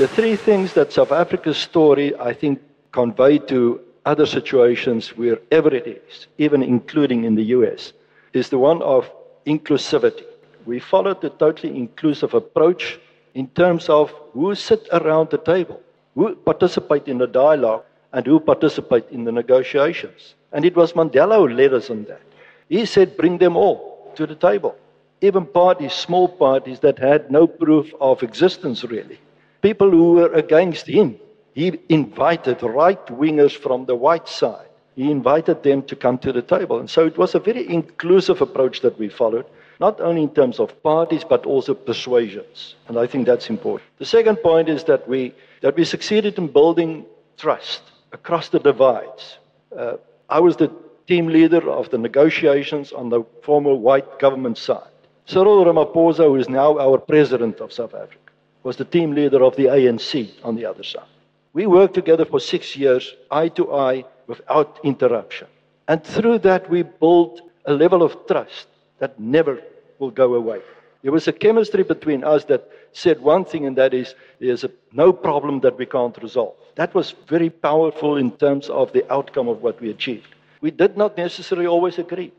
The 0.00 0.08
three 0.08 0.34
things 0.34 0.72
that 0.72 0.94
South 0.94 1.12
Africa's 1.12 1.58
story, 1.58 2.16
I 2.16 2.32
think, 2.32 2.62
convey 2.90 3.36
to 3.52 3.82
other 4.06 4.24
situations 4.24 5.14
wherever 5.14 5.68
it 5.74 5.86
is, 5.86 6.26
even 6.38 6.62
including 6.62 7.24
in 7.24 7.34
the 7.34 7.42
US, 7.56 7.92
is 8.32 8.48
the 8.48 8.56
one 8.56 8.80
of 8.80 9.10
inclusivity. 9.44 10.24
We 10.64 10.78
followed 10.78 11.22
a 11.22 11.28
totally 11.28 11.76
inclusive 11.76 12.32
approach 12.32 12.98
in 13.34 13.48
terms 13.48 13.90
of 13.90 14.10
who 14.32 14.54
sit 14.54 14.88
around 14.90 15.28
the 15.28 15.36
table, 15.36 15.82
who 16.14 16.34
participate 16.34 17.06
in 17.06 17.18
the 17.18 17.26
dialogue, 17.26 17.84
and 18.14 18.24
who 18.24 18.40
participate 18.40 19.04
in 19.10 19.24
the 19.24 19.32
negotiations. 19.32 20.34
And 20.50 20.64
it 20.64 20.74
was 20.74 20.94
Mandela 20.94 21.36
who 21.36 21.54
led 21.54 21.74
us 21.74 21.90
on 21.90 22.04
that. 22.04 22.22
He 22.70 22.86
said, 22.86 23.18
bring 23.18 23.36
them 23.36 23.54
all 23.54 24.14
to 24.16 24.26
the 24.26 24.34
table. 24.34 24.76
Even 25.20 25.44
parties, 25.44 25.92
small 25.92 26.26
parties 26.26 26.80
that 26.80 26.98
had 26.98 27.30
no 27.30 27.46
proof 27.46 27.92
of 28.00 28.22
existence 28.22 28.82
really 28.82 29.18
people 29.60 29.90
who 29.90 30.12
were 30.12 30.32
against 30.32 30.86
him. 30.86 31.16
He 31.54 31.78
invited 31.88 32.62
right 32.62 33.04
wingers 33.06 33.56
from 33.56 33.86
the 33.86 33.94
white 33.94 34.28
side. 34.28 34.68
He 34.96 35.10
invited 35.10 35.62
them 35.62 35.82
to 35.84 35.96
come 35.96 36.18
to 36.18 36.32
the 36.32 36.42
table. 36.42 36.78
And 36.78 36.88
so 36.88 37.06
it 37.06 37.16
was 37.16 37.34
a 37.34 37.40
very 37.40 37.68
inclusive 37.68 38.40
approach 38.40 38.80
that 38.82 38.98
we 38.98 39.08
followed, 39.08 39.46
not 39.78 40.00
only 40.00 40.22
in 40.22 40.34
terms 40.34 40.60
of 40.60 40.82
parties, 40.82 41.24
but 41.24 41.46
also 41.46 41.74
persuasions. 41.74 42.74
And 42.88 42.98
I 42.98 43.06
think 43.06 43.26
that's 43.26 43.48
important. 43.48 43.88
The 43.98 44.04
second 44.04 44.36
point 44.36 44.68
is 44.68 44.84
that 44.84 45.08
we, 45.08 45.34
that 45.62 45.76
we 45.76 45.84
succeeded 45.84 46.38
in 46.38 46.48
building 46.48 47.06
trust. 47.36 47.82
across 48.12 48.48
the 48.48 48.58
divides. 48.58 49.38
Uh, 49.76 49.96
I 50.28 50.40
was 50.40 50.56
the 50.56 50.70
team 51.06 51.26
leader 51.26 51.70
of 51.70 51.90
the 51.90 51.98
negotiations 51.98 52.92
on 52.92 53.08
the 53.08 53.22
former 53.42 53.74
white 53.74 54.18
government 54.18 54.58
side. 54.58 54.88
Cyril 55.26 55.64
Ramaphosa, 55.64 56.24
who 56.24 56.36
is 56.36 56.48
now 56.48 56.78
our 56.78 56.98
president 56.98 57.60
of 57.60 57.72
South 57.72 57.94
Africa, 57.94 58.29
was 58.62 58.76
the 58.76 58.84
team 58.84 59.14
leader 59.14 59.42
of 59.42 59.56
the 59.56 59.66
ANC 59.66 60.30
on 60.44 60.56
the 60.56 60.66
other 60.66 60.82
side. 60.82 61.08
We 61.52 61.66
worked 61.66 61.94
together 61.94 62.24
for 62.24 62.40
six 62.40 62.76
years, 62.76 63.14
eye 63.30 63.48
to 63.48 63.72
eye, 63.72 64.04
without 64.26 64.78
interruption. 64.84 65.48
And 65.88 66.04
through 66.04 66.38
that, 66.40 66.70
we 66.70 66.82
built 66.82 67.40
a 67.64 67.72
level 67.72 68.02
of 68.02 68.26
trust 68.26 68.68
that 68.98 69.18
never 69.18 69.60
will 69.98 70.10
go 70.10 70.34
away. 70.34 70.60
There 71.02 71.12
was 71.12 71.26
a 71.26 71.32
chemistry 71.32 71.82
between 71.82 72.22
us 72.22 72.44
that 72.44 72.70
said 72.92 73.20
one 73.20 73.44
thing, 73.44 73.66
and 73.66 73.76
that 73.76 73.94
is 73.94 74.14
there's 74.38 74.64
a, 74.64 74.70
no 74.92 75.12
problem 75.12 75.60
that 75.60 75.78
we 75.78 75.86
can't 75.86 76.16
resolve. 76.22 76.54
That 76.76 76.94
was 76.94 77.14
very 77.26 77.50
powerful 77.50 78.16
in 78.16 78.32
terms 78.32 78.68
of 78.68 78.92
the 78.92 79.10
outcome 79.12 79.48
of 79.48 79.62
what 79.62 79.80
we 79.80 79.90
achieved. 79.90 80.28
We 80.60 80.70
did 80.70 80.96
not 80.96 81.16
necessarily 81.16 81.66
always 81.66 81.98
agree, 81.98 82.32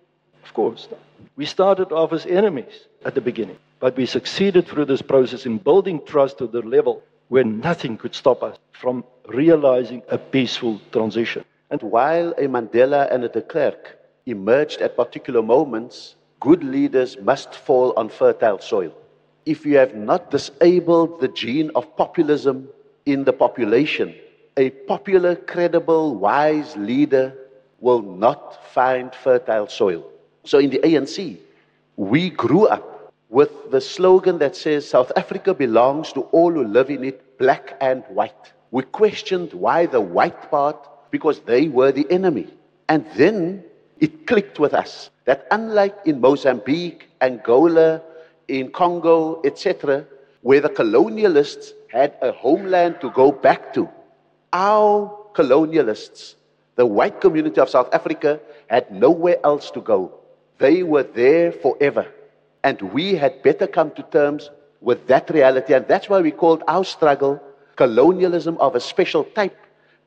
of 0.44 0.54
course. 0.54 0.88
We 1.36 1.46
started 1.46 1.92
off 1.92 2.14
as 2.14 2.26
enemies 2.26 2.88
at 3.06 3.16
the 3.16 3.22
beginning, 3.22 3.58
but 3.80 3.96
we 3.98 4.06
succeeded 4.06 4.68
through 4.68 4.86
this 4.86 5.02
process 5.02 5.46
in 5.46 5.58
building 5.58 6.02
trust 6.06 6.38
to 6.40 6.48
the 6.48 6.62
level 6.62 7.04
where 7.30 7.44
nothing 7.44 7.98
could 7.98 8.14
stop 8.14 8.44
us 8.44 8.58
from 8.74 9.04
realizing 9.28 10.02
a 10.10 10.18
peaceful 10.18 10.82
transition. 10.92 11.46
And 11.70 11.82
while 11.82 12.32
a 12.32 12.48
Mandela 12.48 13.10
and 13.14 13.24
a 13.24 13.30
de 13.30 13.42
Klerk 13.42 13.98
emerged 14.26 14.82
at 14.82 14.98
particular 14.98 15.42
moments, 15.42 16.16
good 16.42 16.64
leaders 16.64 17.18
must 17.22 17.56
fall 17.56 17.94
on 17.96 18.10
fertile 18.10 18.60
soil. 18.60 18.94
If 19.46 19.66
you 19.66 19.78
have 19.78 19.96
not 19.96 20.30
disabled 20.30 21.22
the 21.22 21.30
gene 21.30 21.72
of 21.74 21.96
populism 21.96 22.68
in 23.06 23.24
the 23.24 23.34
population, 23.34 24.14
a 24.58 24.70
popular, 24.70 25.36
credible, 25.36 26.16
wise 26.16 26.76
leader 26.76 27.34
will 27.80 28.02
not 28.02 28.74
find 28.74 29.16
fertile 29.16 29.68
soil. 29.68 30.11
So 30.44 30.60
in 30.60 30.70
the 30.70 30.80
ANC, 30.80 31.38
we 31.98 32.30
grew 32.30 32.68
up 32.68 33.14
with 33.30 33.72
the 33.72 33.80
slogan 33.80 34.40
that 34.40 34.56
says 34.56 34.88
South 34.88 35.12
Africa 35.16 35.54
belongs 35.54 36.12
to 36.14 36.22
all 36.32 36.52
who 36.52 36.64
live 36.64 36.90
in 36.90 37.04
it, 37.04 37.38
black 37.38 37.78
and 37.80 38.04
white. 38.10 38.52
We 38.72 38.84
questioned 38.84 39.54
why 39.54 39.86
the 39.86 40.02
white 40.02 40.50
part, 40.50 41.12
because 41.12 41.40
they 41.42 41.68
were 41.68 41.92
the 41.92 42.08
enemy. 42.10 42.48
And 42.90 43.06
then 43.16 43.64
it 44.00 44.28
clicked 44.28 44.60
with 44.60 44.74
us 44.74 45.10
that 45.26 45.48
unlike 45.52 45.96
in 46.06 46.20
Mozambique, 46.20 47.08
Angola, 47.22 48.02
in 48.48 48.72
Congo, 48.72 49.42
etc., 49.44 50.06
where 50.42 50.60
the 50.60 50.70
colonialists 50.70 51.72
had 51.90 52.16
a 52.22 52.32
homeland 52.32 53.00
to 53.02 53.12
go 53.12 53.32
back 53.32 53.74
to, 53.76 53.88
our 54.52 55.10
colonialists, 55.34 56.36
the 56.76 56.86
white 56.86 57.22
community 57.22 57.62
of 57.62 57.70
South 57.70 57.94
Africa, 57.94 58.40
had 58.68 58.92
nowhere 58.92 59.38
else 59.46 59.70
to 59.72 59.82
go. 59.82 60.21
They 60.62 60.84
were 60.84 61.04
there 61.04 61.52
forever. 61.52 62.06
And 62.64 62.80
we 62.94 63.16
had 63.16 63.42
better 63.42 63.66
come 63.66 63.90
to 63.92 64.04
terms 64.04 64.50
with 64.80 65.08
that 65.08 65.30
reality. 65.32 65.74
And 65.74 65.88
that's 65.88 66.08
why 66.08 66.22
we 66.22 66.32
called 66.32 66.64
our 66.68 66.86
struggle 66.86 67.42
colonialism 67.76 68.58
of 68.60 68.76
a 68.76 68.80
special 68.80 69.24
type, 69.24 69.58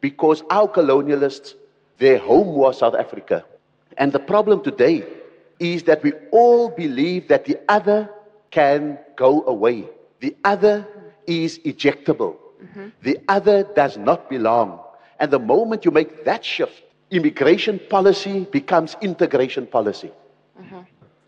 because 0.00 0.44
our 0.50 0.68
colonialists, 0.68 1.54
their 1.98 2.18
home 2.18 2.54
was 2.54 2.78
South 2.78 2.94
Africa. 2.94 3.44
And 3.98 4.12
the 4.12 4.20
problem 4.20 4.62
today 4.62 5.04
is 5.58 5.82
that 5.84 6.02
we 6.04 6.12
all 6.30 6.68
believe 6.68 7.26
that 7.28 7.44
the 7.46 7.58
other 7.68 8.08
can 8.52 8.98
go 9.16 9.44
away. 9.46 9.88
The 10.20 10.36
other 10.44 10.86
is 11.26 11.58
ejectable. 11.60 12.36
Mm-hmm. 12.62 12.88
The 13.02 13.18
other 13.28 13.64
does 13.64 13.96
not 13.96 14.30
belong. 14.30 14.78
And 15.18 15.30
the 15.32 15.40
moment 15.40 15.84
you 15.84 15.90
make 15.90 16.24
that 16.24 16.44
shift, 16.44 16.82
immigration 17.10 17.80
policy 17.90 18.46
becomes 18.52 18.96
integration 19.00 19.66
policy. 19.66 20.12
Mm-hmm. 20.60 20.80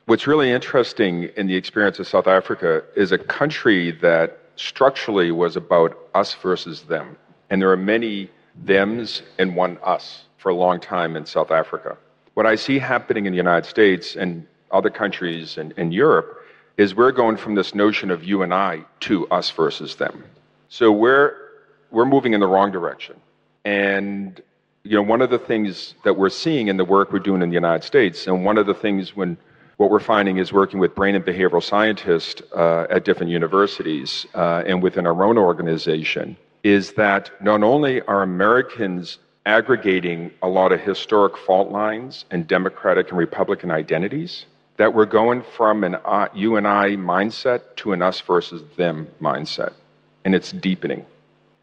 What's 0.07 0.27
really 0.27 0.51
interesting 0.51 1.25
in 1.37 1.47
the 1.47 1.57
experience 1.57 1.99
of 1.99 2.07
South 2.07 2.27
Africa 2.27 2.83
is 2.95 3.13
a 3.13 3.19
country 3.19 3.91
that 3.91 4.39
structurally 4.57 5.33
was 5.33 5.57
about 5.57 5.99
us 6.15 6.35
versus 6.35 6.83
them. 6.83 7.17
And 7.51 7.61
there 7.61 7.71
are 7.71 7.77
many 7.77 8.31
thems 8.65 9.23
and 9.39 9.57
one 9.57 9.79
us 9.83 10.25
for 10.39 10.51
a 10.51 10.55
long 10.55 10.81
time 10.81 11.17
in 11.17 11.27
South 11.27 11.51
Africa. 11.51 11.97
What 12.35 12.47
I 12.47 12.55
see 12.55 12.79
happening 12.79 13.27
in 13.27 13.33
the 13.33 13.37
United 13.37 13.69
States 13.69 14.17
and 14.17 14.47
other 14.71 14.91
countries 14.91 15.59
and 15.59 15.73
in 15.73 15.93
Europe 15.93 16.41
is 16.77 16.95
we're 16.95 17.13
going 17.13 17.37
from 17.37 17.55
this 17.55 17.75
notion 17.75 18.11
of 18.11 18.23
you 18.23 18.43
and 18.43 18.53
I 18.53 18.85
to 19.01 19.27
us 19.29 19.51
versus 19.51 19.97
them. 19.97 20.25
So 20.69 20.93
we're, 20.93 21.35
we're 21.91 22.05
moving 22.05 22.35
in 22.35 22.41
the 22.41 22.47
wrong 22.47 22.71
direction. 22.71 23.17
And 23.65 24.41
you 24.87 24.97
know, 24.97 25.03
one 25.03 25.21
of 25.21 25.31
the 25.31 25.39
things 25.39 25.95
that 26.05 26.17
we're 26.17 26.31
seeing 26.31 26.69
in 26.69 26.77
the 26.77 26.85
work 26.85 27.13
we're 27.13 27.19
doing 27.19 27.43
in 27.43 27.49
the 27.49 27.55
United 27.55 27.85
States, 27.85 28.27
and 28.27 28.45
one 28.45 28.57
of 28.59 28.67
the 28.67 28.75
things 28.75 29.17
when 29.17 29.37
what 29.79 29.91
we're 29.91 30.01
finding 30.01 30.39
is 30.39 30.53
working 30.53 30.79
with 30.79 30.95
brain 30.95 31.15
and 31.15 31.25
behavioral 31.25 31.63
scientists 31.63 32.41
uh, 32.55 32.87
at 32.89 33.05
different 33.05 33.31
universities 33.31 34.27
uh, 34.35 34.63
and 34.67 34.83
within 34.83 35.07
our 35.07 35.25
own 35.25 35.37
organization, 35.37 36.37
is 36.63 36.93
that 36.93 37.31
not 37.43 37.63
only 37.63 38.01
are 38.03 38.23
Americans 38.23 39.19
aggregating 39.45 40.31
a 40.43 40.49
lot 40.49 40.73
of 40.73 40.81
historic 40.81 41.37
fault 41.37 41.71
lines 41.71 42.25
and 42.31 42.49
Democratic 42.49 43.11
and 43.11 43.19
Republican 43.19 43.71
identities, 43.71 44.47
that 44.77 44.95
we're 44.95 45.07
going 45.07 45.43
from 45.57 45.85
an 45.85 45.97
uh, 46.05 46.29
you 46.35 46.57
and 46.57 46.67
I 46.67 46.91
mindset 46.97 47.61
to 47.77 47.93
an 47.93 48.03
us 48.03 48.21
versus 48.21 48.63
them 48.77 49.09
mindset. 49.21 49.73
And 50.25 50.35
it's 50.35 50.53
deepening. 50.53 51.05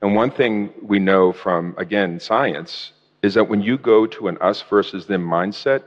And 0.02 0.16
one 0.16 0.32
thing 0.32 0.74
we 0.82 1.00
know 1.00 1.32
from, 1.32 1.76
again, 1.78 2.20
science 2.20 2.92
is 3.24 3.34
that 3.34 3.46
when 3.46 3.62
you 3.62 3.78
go 3.78 4.06
to 4.06 4.28
an 4.28 4.38
us 4.42 4.62
versus 4.62 5.08
them 5.08 5.26
mindset, 5.26 5.82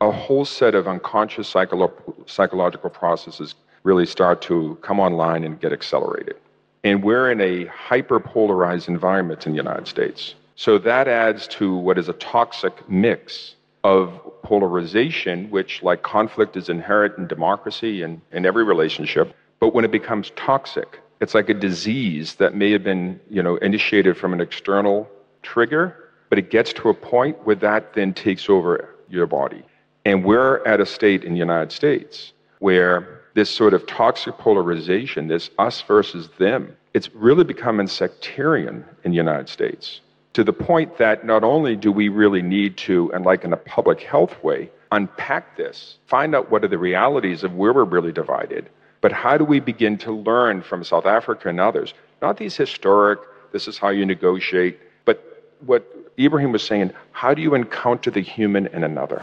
a 0.00 0.10
whole 0.10 0.44
set 0.44 0.74
of 0.74 0.86
unconscious 0.86 1.52
psycholo- 1.52 1.92
psychological 2.28 2.90
processes 2.90 3.54
really 3.82 4.06
start 4.06 4.42
to 4.42 4.78
come 4.82 5.00
online 5.00 5.44
and 5.44 5.60
get 5.60 5.72
accelerated. 5.72 6.36
And 6.84 7.02
we're 7.02 7.30
in 7.32 7.40
a 7.40 7.64
hyper 7.66 8.20
polarized 8.20 8.88
environment 8.88 9.46
in 9.46 9.52
the 9.52 9.56
United 9.56 9.88
States. 9.88 10.34
So 10.56 10.78
that 10.78 11.08
adds 11.08 11.48
to 11.48 11.74
what 11.74 11.98
is 11.98 12.08
a 12.08 12.12
toxic 12.14 12.88
mix 12.88 13.54
of 13.82 14.20
polarization, 14.42 15.50
which, 15.50 15.82
like 15.82 16.02
conflict, 16.02 16.56
is 16.56 16.68
inherent 16.68 17.16
in 17.18 17.26
democracy 17.26 18.02
and 18.02 18.20
in 18.32 18.46
every 18.46 18.64
relationship. 18.64 19.34
But 19.60 19.74
when 19.74 19.84
it 19.84 19.90
becomes 19.90 20.30
toxic, 20.36 21.00
it's 21.20 21.34
like 21.34 21.48
a 21.48 21.54
disease 21.54 22.34
that 22.36 22.54
may 22.54 22.70
have 22.72 22.84
been, 22.84 23.18
you 23.30 23.42
know, 23.42 23.56
initiated 23.56 24.16
from 24.16 24.32
an 24.34 24.40
external 24.40 25.08
trigger, 25.42 26.03
but 26.28 26.38
it 26.38 26.50
gets 26.50 26.72
to 26.74 26.88
a 26.88 26.94
point 26.94 27.36
where 27.46 27.56
that 27.56 27.94
then 27.94 28.12
takes 28.14 28.48
over 28.48 28.94
your 29.08 29.26
body. 29.26 29.62
And 30.04 30.24
we're 30.24 30.64
at 30.66 30.80
a 30.80 30.86
state 30.86 31.24
in 31.24 31.32
the 31.32 31.38
United 31.38 31.72
States 31.72 32.32
where 32.58 33.22
this 33.34 33.50
sort 33.50 33.74
of 33.74 33.86
toxic 33.86 34.36
polarization, 34.38 35.28
this 35.28 35.50
us 35.58 35.80
versus 35.82 36.28
them, 36.38 36.76
it's 36.92 37.12
really 37.14 37.44
becoming 37.44 37.86
sectarian 37.86 38.84
in 39.04 39.10
the 39.10 39.16
United 39.16 39.48
States 39.48 40.00
to 40.34 40.44
the 40.44 40.52
point 40.52 40.98
that 40.98 41.24
not 41.24 41.44
only 41.44 41.76
do 41.76 41.90
we 41.90 42.08
really 42.08 42.42
need 42.42 42.76
to, 42.76 43.10
and 43.12 43.24
like 43.24 43.44
in 43.44 43.52
a 43.52 43.56
public 43.56 44.00
health 44.00 44.42
way, 44.42 44.70
unpack 44.92 45.56
this, 45.56 45.98
find 46.06 46.34
out 46.34 46.50
what 46.50 46.64
are 46.64 46.68
the 46.68 46.78
realities 46.78 47.44
of 47.44 47.54
where 47.54 47.72
we're 47.72 47.84
really 47.84 48.12
divided, 48.12 48.68
but 49.00 49.12
how 49.12 49.38
do 49.38 49.44
we 49.44 49.60
begin 49.60 49.96
to 49.98 50.12
learn 50.12 50.62
from 50.62 50.82
South 50.82 51.06
Africa 51.06 51.48
and 51.48 51.60
others? 51.60 51.94
Not 52.20 52.36
these 52.36 52.56
historic, 52.56 53.20
this 53.52 53.68
is 53.68 53.78
how 53.78 53.90
you 53.90 54.04
negotiate, 54.04 54.80
but 55.04 55.52
what 55.60 56.03
Ebrahim 56.16 56.52
was 56.52 56.62
saying, 56.62 56.92
how 57.10 57.34
do 57.34 57.42
you 57.42 57.54
encounter 57.54 58.08
the 58.08 58.20
human 58.20 58.68
in 58.68 58.84
another? 58.84 59.20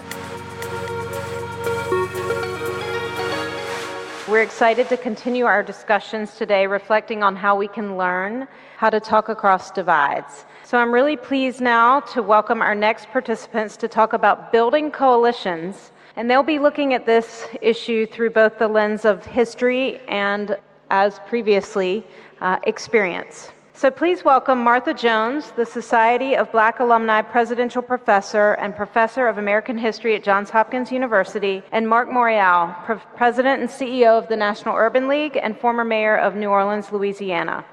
We're 4.28 4.42
excited 4.42 4.90
to 4.90 4.98
continue 4.98 5.46
our 5.46 5.64
discussions 5.64 6.36
today, 6.36 6.68
reflecting 6.68 7.24
on 7.24 7.36
how 7.36 7.56
we 7.56 7.68
can 7.68 7.98
learn 7.98 8.48
how 8.78 8.90
to 8.90 9.00
talk 9.00 9.30
across 9.30 9.72
divides. 9.72 10.46
So 10.64 10.78
I'm 10.78 10.94
really 10.94 11.16
pleased 11.18 11.62
now 11.62 12.02
to 12.12 12.22
welcome 12.22 12.62
our 12.62 12.76
next 12.76 13.10
participants 13.10 13.78
to 13.78 13.88
talk 13.88 14.14
about 14.14 14.52
building 14.52 14.92
coalitions. 14.92 15.92
And 16.18 16.30
they'll 16.30 16.44
be 16.44 16.60
looking 16.60 16.94
at 16.94 17.06
this 17.06 17.48
issue 17.62 18.06
through 18.06 18.32
both 18.32 18.58
the 18.58 18.68
lens 18.68 19.06
of 19.06 19.26
history 19.26 20.02
and, 20.10 20.58
as 20.90 21.20
previously, 21.28 22.06
uh, 22.42 22.60
experience. 22.64 23.52
So 23.74 23.90
please 23.90 24.24
welcome 24.24 24.60
Martha 24.60 24.94
Jones, 24.94 25.52
the 25.52 25.66
Society 25.66 26.36
of 26.36 26.52
Black 26.52 26.82
Alumni 26.82 27.22
Presidential 27.22 27.82
Professor 27.82 28.54
and 28.54 28.76
Professor 28.76 29.28
of 29.28 29.38
American 29.38 29.78
History 29.78 30.14
at 30.16 30.24
Johns 30.24 30.50
Hopkins 30.50 30.92
University, 30.92 31.64
and 31.72 31.88
Mark 31.88 32.10
Morial, 32.10 32.76
President 33.16 33.62
and 33.62 33.70
CEO 33.70 34.18
of 34.18 34.28
the 34.28 34.36
National 34.36 34.76
Urban 34.76 35.08
League 35.08 35.40
and 35.42 35.58
former 35.58 35.84
mayor 35.84 36.18
of 36.18 36.36
New 36.36 36.50
Orleans, 36.50 36.92
Louisiana. 36.92 37.66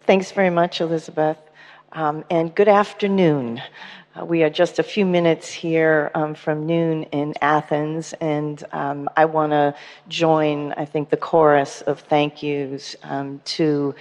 Thanks 0.00 0.32
very 0.32 0.50
much, 0.50 0.80
Elizabeth. 0.80 1.38
Um, 1.92 2.24
and 2.30 2.52
good 2.54 2.68
afternoon. 2.68 3.62
Uh, 4.18 4.24
we 4.24 4.42
are 4.42 4.50
just 4.50 4.78
a 4.78 4.82
few 4.82 5.04
minutes 5.04 5.52
here 5.52 6.10
um, 6.14 6.34
from 6.34 6.66
noon 6.66 7.02
in 7.04 7.34
Athens, 7.42 8.14
and 8.14 8.64
um, 8.72 9.08
I 9.16 9.26
want 9.26 9.52
to 9.52 9.74
join, 10.08 10.72
I 10.72 10.86
think, 10.86 11.10
the 11.10 11.18
chorus 11.18 11.82
of 11.82 12.00
thank 12.00 12.42
yous 12.42 12.96
um, 13.02 13.42
to 13.44 13.94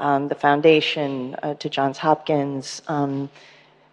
um, 0.00 0.28
the 0.28 0.34
foundation, 0.34 1.36
uh, 1.42 1.54
to 1.54 1.68
Johns 1.68 1.98
Hopkins, 1.98 2.82
um, 2.88 3.30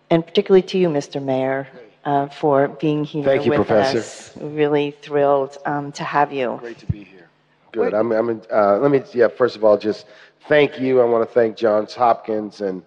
and 0.09 0.25
particularly 0.25 0.63
to 0.63 0.77
you, 0.77 0.87
Mr. 0.89 1.21
Mayor, 1.21 1.67
uh, 2.05 2.27
for 2.29 2.69
being 2.69 3.03
here 3.03 3.23
Thank 3.23 3.45
you, 3.45 3.51
with 3.51 3.67
Professor. 3.67 3.99
us. 3.99 4.37
Really 4.37 4.91
thrilled 4.91 5.57
um, 5.65 5.91
to 5.91 6.03
have 6.03 6.31
you. 6.31 6.57
Great 6.61 6.79
to 6.79 6.85
be 6.85 7.03
here. 7.03 7.27
Good. 7.73 7.93
I'm, 7.93 8.11
I'm 8.13 8.29
in, 8.29 8.41
uh, 8.51 8.77
let 8.77 8.89
me, 8.89 9.03
yeah, 9.13 9.27
first 9.27 9.57
of 9.57 9.63
all, 9.65 9.77
just 9.77 10.05
thank 10.47 10.79
you. 10.79 11.01
I 11.01 11.05
want 11.05 11.27
to 11.27 11.33
thank 11.33 11.57
Johns 11.57 11.93
Hopkins 11.93 12.61
and 12.61 12.81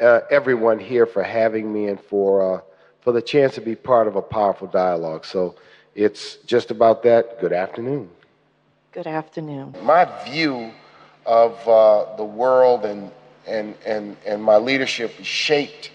uh, 0.00 0.20
everyone 0.30 0.78
here 0.78 1.06
for 1.06 1.22
having 1.22 1.72
me 1.72 1.88
and 1.88 1.98
for, 1.98 2.56
uh, 2.56 2.60
for 3.00 3.12
the 3.12 3.22
chance 3.22 3.54
to 3.54 3.62
be 3.62 3.74
part 3.74 4.06
of 4.06 4.16
a 4.16 4.22
powerful 4.22 4.68
dialogue. 4.68 5.24
So 5.24 5.56
it's 5.94 6.36
just 6.46 6.70
about 6.70 7.02
that. 7.04 7.40
Good 7.40 7.54
afternoon. 7.54 8.10
Good 8.92 9.06
afternoon. 9.06 9.74
My 9.82 10.04
view 10.24 10.72
of 11.26 11.68
uh, 11.68 12.16
the 12.16 12.24
world 12.24 12.84
and, 12.84 13.10
and, 13.46 13.74
and, 13.86 14.16
and 14.26 14.42
my 14.42 14.56
leadership 14.56 15.18
is 15.20 15.26
shaped 15.26 15.90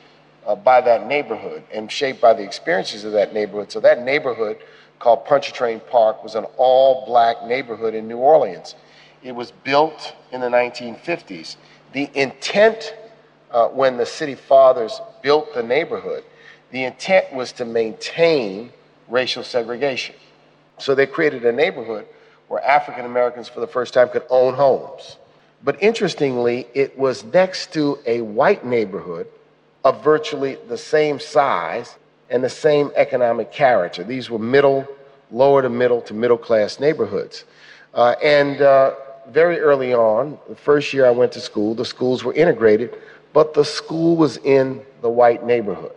uh, 0.46 0.56
by 0.56 0.82
that 0.82 1.08
neighborhood 1.08 1.64
and 1.74 1.92
shaped 1.92 2.22
by 2.22 2.34
the 2.34 2.44
experiences 2.44 3.04
of 3.04 3.12
that 3.14 3.34
neighborhood. 3.34 3.72
So 3.72 3.80
that 3.80 4.04
neighborhood 4.04 4.58
called 5.00 5.26
Pontchartrain 5.26 5.82
Park 5.90 6.24
was 6.24 6.36
an 6.36 6.46
all 6.58 7.06
black 7.06 7.46
neighborhood 7.46 7.94
in 7.94 8.08
New 8.08 8.18
Orleans. 8.18 8.76
It 9.22 9.34
was 9.34 9.52
built 9.52 10.16
in 10.32 10.42
the 10.42 10.48
1950s. 10.48 11.56
The 11.94 12.10
intent 12.14 12.96
uh, 13.52 13.68
when 13.68 13.98
the 13.98 14.06
city 14.06 14.36
fathers 14.36 15.00
built 15.22 15.54
the 15.54 15.64
neighborhood, 15.64 16.24
the 16.72 16.84
intent 16.86 17.32
was 17.34 17.52
to 17.54 17.66
maintain 17.66 18.72
racial 19.08 19.44
segregation. 19.44 20.16
So 20.80 20.96
they 20.96 21.06
created 21.06 21.46
a 21.46 21.52
neighborhood 21.52 22.08
where 22.54 22.64
African 22.64 23.04
Americans 23.04 23.50
for 23.50 23.62
the 23.62 23.68
first 23.68 23.96
time 23.96 24.10
could 24.10 24.22
own 24.30 24.54
homes. 24.54 25.18
But 25.64 25.82
interestingly, 25.82 26.68
it 26.76 26.96
was 26.96 27.24
next 27.24 27.74
to 27.74 27.98
a 28.06 28.22
white 28.22 28.64
neighborhood 28.64 29.26
of 29.84 30.04
virtually 30.04 30.60
the 30.68 30.78
same 30.78 31.20
size 31.20 31.98
and 32.30 32.44
the 32.44 32.52
same 32.52 32.92
economic 32.96 33.52
character. 33.52 34.04
These 34.04 34.30
were 34.30 34.38
middle, 34.38 34.88
lower 35.32 35.64
to 35.64 35.70
middle 35.70 36.00
to 36.02 36.14
middle 36.14 36.38
class 36.38 36.80
neighborhoods. 36.80 37.46
Uh, 37.96 38.14
and 38.24 38.62
uh, 38.62 38.94
very 39.30 39.60
early 39.60 39.96
on, 39.96 40.38
the 40.48 40.56
first 40.56 40.94
year 40.94 41.08
I 41.08 41.12
went 41.12 41.32
to 41.32 41.40
school, 41.40 41.74
the 41.74 41.84
schools 41.84 42.24
were 42.24 42.36
integrated, 42.36 42.96
but 43.34 43.56
the 43.56 43.66
school 43.66 44.16
was 44.16 44.38
in 44.38 44.80
the 45.02 45.10
white 45.10 45.44
neighborhood. 45.44 45.94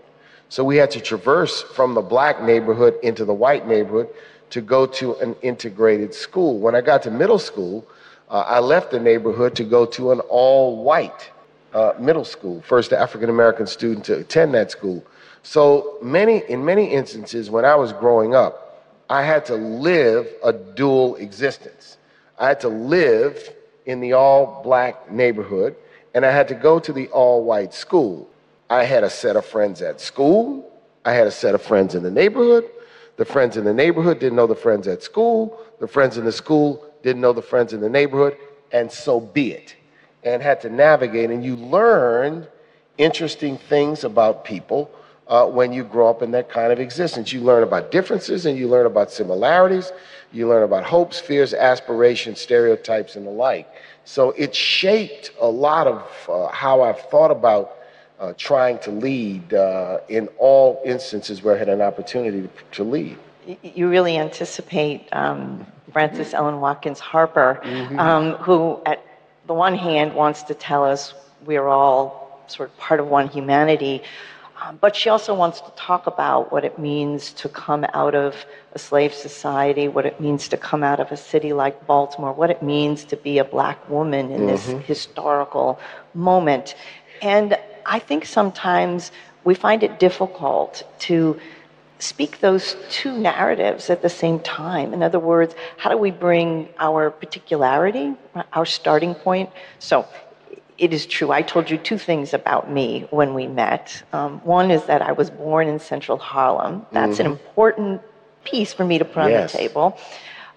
So 0.48 0.64
we 0.64 0.78
had 0.78 0.90
to 0.92 1.00
traverse 1.00 1.60
from 1.60 1.92
the 1.92 2.00
black 2.00 2.42
neighborhood 2.42 2.94
into 3.02 3.26
the 3.26 3.34
white 3.34 3.68
neighborhood 3.68 4.08
to 4.50 4.60
go 4.60 4.86
to 4.86 5.16
an 5.16 5.34
integrated 5.42 6.14
school. 6.14 6.58
When 6.58 6.74
I 6.74 6.80
got 6.80 7.02
to 7.02 7.10
middle 7.10 7.38
school, 7.38 7.86
uh, 8.28 8.44
I 8.46 8.58
left 8.60 8.90
the 8.90 9.00
neighborhood 9.00 9.54
to 9.56 9.64
go 9.64 9.86
to 9.86 10.12
an 10.12 10.20
all 10.20 10.82
white 10.82 11.30
uh, 11.72 11.92
middle 11.98 12.24
school, 12.24 12.62
first 12.62 12.92
African 12.92 13.30
American 13.30 13.66
student 13.66 14.04
to 14.06 14.18
attend 14.18 14.54
that 14.54 14.70
school. 14.70 15.04
So 15.42 15.98
many, 16.02 16.42
in 16.48 16.64
many 16.64 16.92
instances, 16.92 17.50
when 17.50 17.64
I 17.64 17.76
was 17.76 17.92
growing 17.92 18.34
up, 18.34 18.84
I 19.08 19.22
had 19.22 19.44
to 19.46 19.54
live 19.54 20.26
a 20.42 20.52
dual 20.52 21.16
existence. 21.16 21.98
I 22.38 22.48
had 22.48 22.60
to 22.60 22.68
live 22.68 23.54
in 23.84 24.00
the 24.00 24.14
all 24.14 24.62
black 24.64 25.10
neighborhood, 25.10 25.76
and 26.14 26.26
I 26.26 26.32
had 26.32 26.48
to 26.48 26.54
go 26.54 26.80
to 26.80 26.92
the 26.92 27.06
all 27.08 27.44
white 27.44 27.72
school. 27.72 28.28
I 28.68 28.82
had 28.82 29.04
a 29.04 29.10
set 29.10 29.36
of 29.36 29.46
friends 29.46 29.80
at 29.82 30.00
school, 30.00 30.68
I 31.04 31.12
had 31.12 31.28
a 31.28 31.30
set 31.30 31.54
of 31.54 31.62
friends 31.62 31.94
in 31.94 32.02
the 32.02 32.10
neighborhood. 32.10 32.68
The 33.16 33.24
friends 33.24 33.56
in 33.56 33.64
the 33.64 33.72
neighborhood 33.72 34.18
didn't 34.18 34.36
know 34.36 34.46
the 34.46 34.54
friends 34.54 34.86
at 34.88 35.02
school, 35.02 35.58
the 35.80 35.88
friends 35.88 36.18
in 36.18 36.24
the 36.24 36.32
school 36.32 36.84
didn't 37.02 37.22
know 37.22 37.32
the 37.32 37.42
friends 37.42 37.72
in 37.72 37.80
the 37.80 37.88
neighborhood, 37.88 38.36
and 38.72 38.90
so 38.90 39.20
be 39.20 39.52
it. 39.52 39.74
And 40.24 40.42
had 40.42 40.60
to 40.62 40.70
navigate, 40.70 41.30
and 41.30 41.44
you 41.44 41.56
learned 41.56 42.48
interesting 42.98 43.58
things 43.58 44.04
about 44.04 44.44
people 44.44 44.90
uh, 45.28 45.46
when 45.46 45.72
you 45.72 45.84
grow 45.84 46.08
up 46.08 46.22
in 46.22 46.30
that 46.32 46.48
kind 46.48 46.72
of 46.72 46.80
existence. 46.80 47.32
You 47.32 47.40
learn 47.40 47.62
about 47.62 47.90
differences 47.90 48.46
and 48.46 48.56
you 48.56 48.68
learn 48.68 48.86
about 48.86 49.10
similarities. 49.10 49.92
You 50.32 50.48
learn 50.48 50.62
about 50.62 50.84
hopes, 50.84 51.18
fears, 51.18 51.54
aspirations, 51.54 52.40
stereotypes, 52.40 53.16
and 53.16 53.26
the 53.26 53.30
like. 53.30 53.68
So 54.04 54.30
it 54.32 54.54
shaped 54.54 55.32
a 55.40 55.46
lot 55.46 55.86
of 55.86 56.28
uh, 56.28 56.48
how 56.48 56.82
I've 56.82 57.00
thought 57.10 57.30
about 57.30 57.76
uh, 58.18 58.32
trying 58.36 58.78
to 58.80 58.90
lead 58.90 59.52
uh, 59.54 59.98
in 60.08 60.28
all 60.38 60.80
instances 60.84 61.42
where 61.42 61.54
I 61.54 61.58
had 61.58 61.68
an 61.68 61.82
opportunity 61.82 62.42
to, 62.42 62.48
to 62.72 62.84
lead. 62.84 63.18
You 63.62 63.88
really 63.88 64.16
anticipate 64.16 65.08
um, 65.12 65.66
Frances 65.92 66.34
Ellen 66.34 66.60
Watkins 66.60 66.98
Harper, 66.98 67.60
um, 67.98 68.32
who, 68.34 68.80
at 68.86 69.04
the 69.46 69.54
one 69.54 69.76
hand, 69.76 70.14
wants 70.14 70.42
to 70.44 70.54
tell 70.54 70.84
us 70.84 71.14
we're 71.44 71.68
all 71.68 72.42
sort 72.48 72.70
of 72.70 72.76
part 72.76 73.00
of 73.00 73.06
one 73.06 73.28
humanity, 73.28 74.02
um, 74.62 74.78
but 74.80 74.96
she 74.96 75.10
also 75.10 75.34
wants 75.34 75.60
to 75.60 75.70
talk 75.76 76.06
about 76.06 76.50
what 76.50 76.64
it 76.64 76.78
means 76.78 77.32
to 77.34 77.48
come 77.48 77.84
out 77.92 78.14
of 78.14 78.34
a 78.72 78.78
slave 78.78 79.12
society, 79.12 79.86
what 79.86 80.06
it 80.06 80.18
means 80.20 80.48
to 80.48 80.56
come 80.56 80.82
out 80.82 80.98
of 80.98 81.12
a 81.12 81.16
city 81.16 81.52
like 81.52 81.86
Baltimore, 81.86 82.32
what 82.32 82.50
it 82.50 82.62
means 82.62 83.04
to 83.04 83.16
be 83.16 83.38
a 83.38 83.44
black 83.44 83.88
woman 83.88 84.30
in 84.30 84.46
this 84.46 84.66
historical 84.86 85.78
moment. 86.14 86.74
And 87.20 87.58
I 87.86 87.98
think 87.98 88.26
sometimes 88.26 89.12
we 89.44 89.54
find 89.54 89.82
it 89.82 89.98
difficult 89.98 90.82
to 91.00 91.38
speak 91.98 92.40
those 92.40 92.76
two 92.90 93.16
narratives 93.16 93.88
at 93.88 94.02
the 94.02 94.08
same 94.08 94.38
time. 94.40 94.92
In 94.92 95.02
other 95.02 95.18
words, 95.18 95.54
how 95.78 95.88
do 95.88 95.96
we 95.96 96.10
bring 96.10 96.68
our 96.78 97.10
particularity, 97.10 98.14
our 98.52 98.66
starting 98.66 99.14
point? 99.14 99.48
So 99.78 100.06
it 100.76 100.92
is 100.92 101.06
true. 101.06 101.30
I 101.30 101.40
told 101.40 101.70
you 101.70 101.78
two 101.78 101.96
things 101.96 102.34
about 102.34 102.70
me 102.70 103.06
when 103.10 103.32
we 103.32 103.46
met. 103.46 104.02
Um, 104.12 104.40
one 104.40 104.70
is 104.70 104.84
that 104.86 105.00
I 105.00 105.12
was 105.12 105.30
born 105.30 105.68
in 105.68 105.78
central 105.78 106.18
Harlem. 106.18 106.84
That's 106.92 107.18
an 107.18 107.26
important 107.26 108.02
piece 108.44 108.74
for 108.74 108.84
me 108.84 108.98
to 108.98 109.04
put 109.04 109.22
on 109.22 109.30
Yes. 109.30 109.52
the 109.52 109.58
table. 109.58 109.98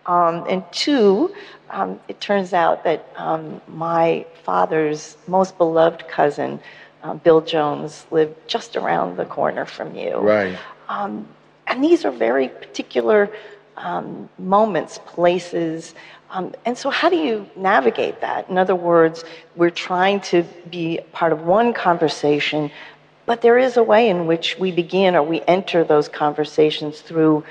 Um, 0.05 0.45
and 0.49 0.63
two, 0.71 1.33
um, 1.69 1.99
it 2.07 2.19
turns 2.19 2.51
out 2.53 2.83
that 2.83 3.05
um, 3.15 3.61
my 3.67 4.25
father's 4.43 5.15
most 5.27 5.57
beloved 5.57 6.07
cousin, 6.07 6.59
uh, 7.03 7.13
Bill 7.15 7.41
Jones, 7.41 8.05
lived 8.11 8.35
just 8.47 8.75
around 8.75 9.17
the 9.17 9.25
corner 9.25 9.65
from 9.65 9.95
you. 9.95 10.17
Right. 10.17 10.57
Um, 10.87 11.27
and 11.67 11.83
these 11.83 12.05
are 12.05 12.11
very 12.11 12.47
particular 12.49 13.29
um, 13.77 14.29
moments, 14.37 14.99
places. 15.05 15.95
Um, 16.31 16.53
and 16.65 16.77
so, 16.77 16.89
how 16.89 17.09
do 17.09 17.15
you 17.15 17.49
navigate 17.55 18.21
that? 18.21 18.49
In 18.49 18.57
other 18.57 18.75
words, 18.75 19.23
we're 19.55 19.69
trying 19.69 20.19
to 20.21 20.43
be 20.69 20.99
part 21.11 21.31
of 21.31 21.41
one 21.41 21.73
conversation, 21.73 22.71
but 23.25 23.41
there 23.41 23.57
is 23.57 23.77
a 23.77 23.83
way 23.83 24.09
in 24.09 24.27
which 24.27 24.57
we 24.59 24.71
begin 24.71 25.15
or 25.15 25.23
we 25.23 25.41
enter 25.47 25.83
those 25.83 26.09
conversations 26.09 27.01
through 27.01 27.43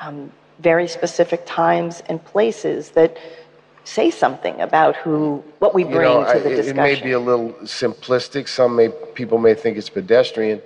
um, 0.00 0.30
very 0.60 0.86
specific 0.86 1.42
times 1.46 2.02
and 2.08 2.22
places 2.24 2.90
that 2.90 3.16
say 3.84 4.10
something 4.10 4.60
about 4.60 4.96
who, 4.96 5.42
what 5.58 5.74
we 5.74 5.84
You 5.84 5.90
bring 5.90 6.02
know, 6.02 6.32
to 6.32 6.38
the 6.38 6.52
it- 6.52 6.56
discussion. 6.56 6.78
It 6.78 6.82
may 6.82 7.02
be 7.02 7.12
a 7.12 7.18
little 7.18 7.50
simplistic. 7.64 8.48
Some 8.48 8.76
may, 8.76 8.88
people 9.14 9.38
may 9.38 9.54
think 9.54 9.76
it's 9.78 9.88
pedestrian. 9.90 10.60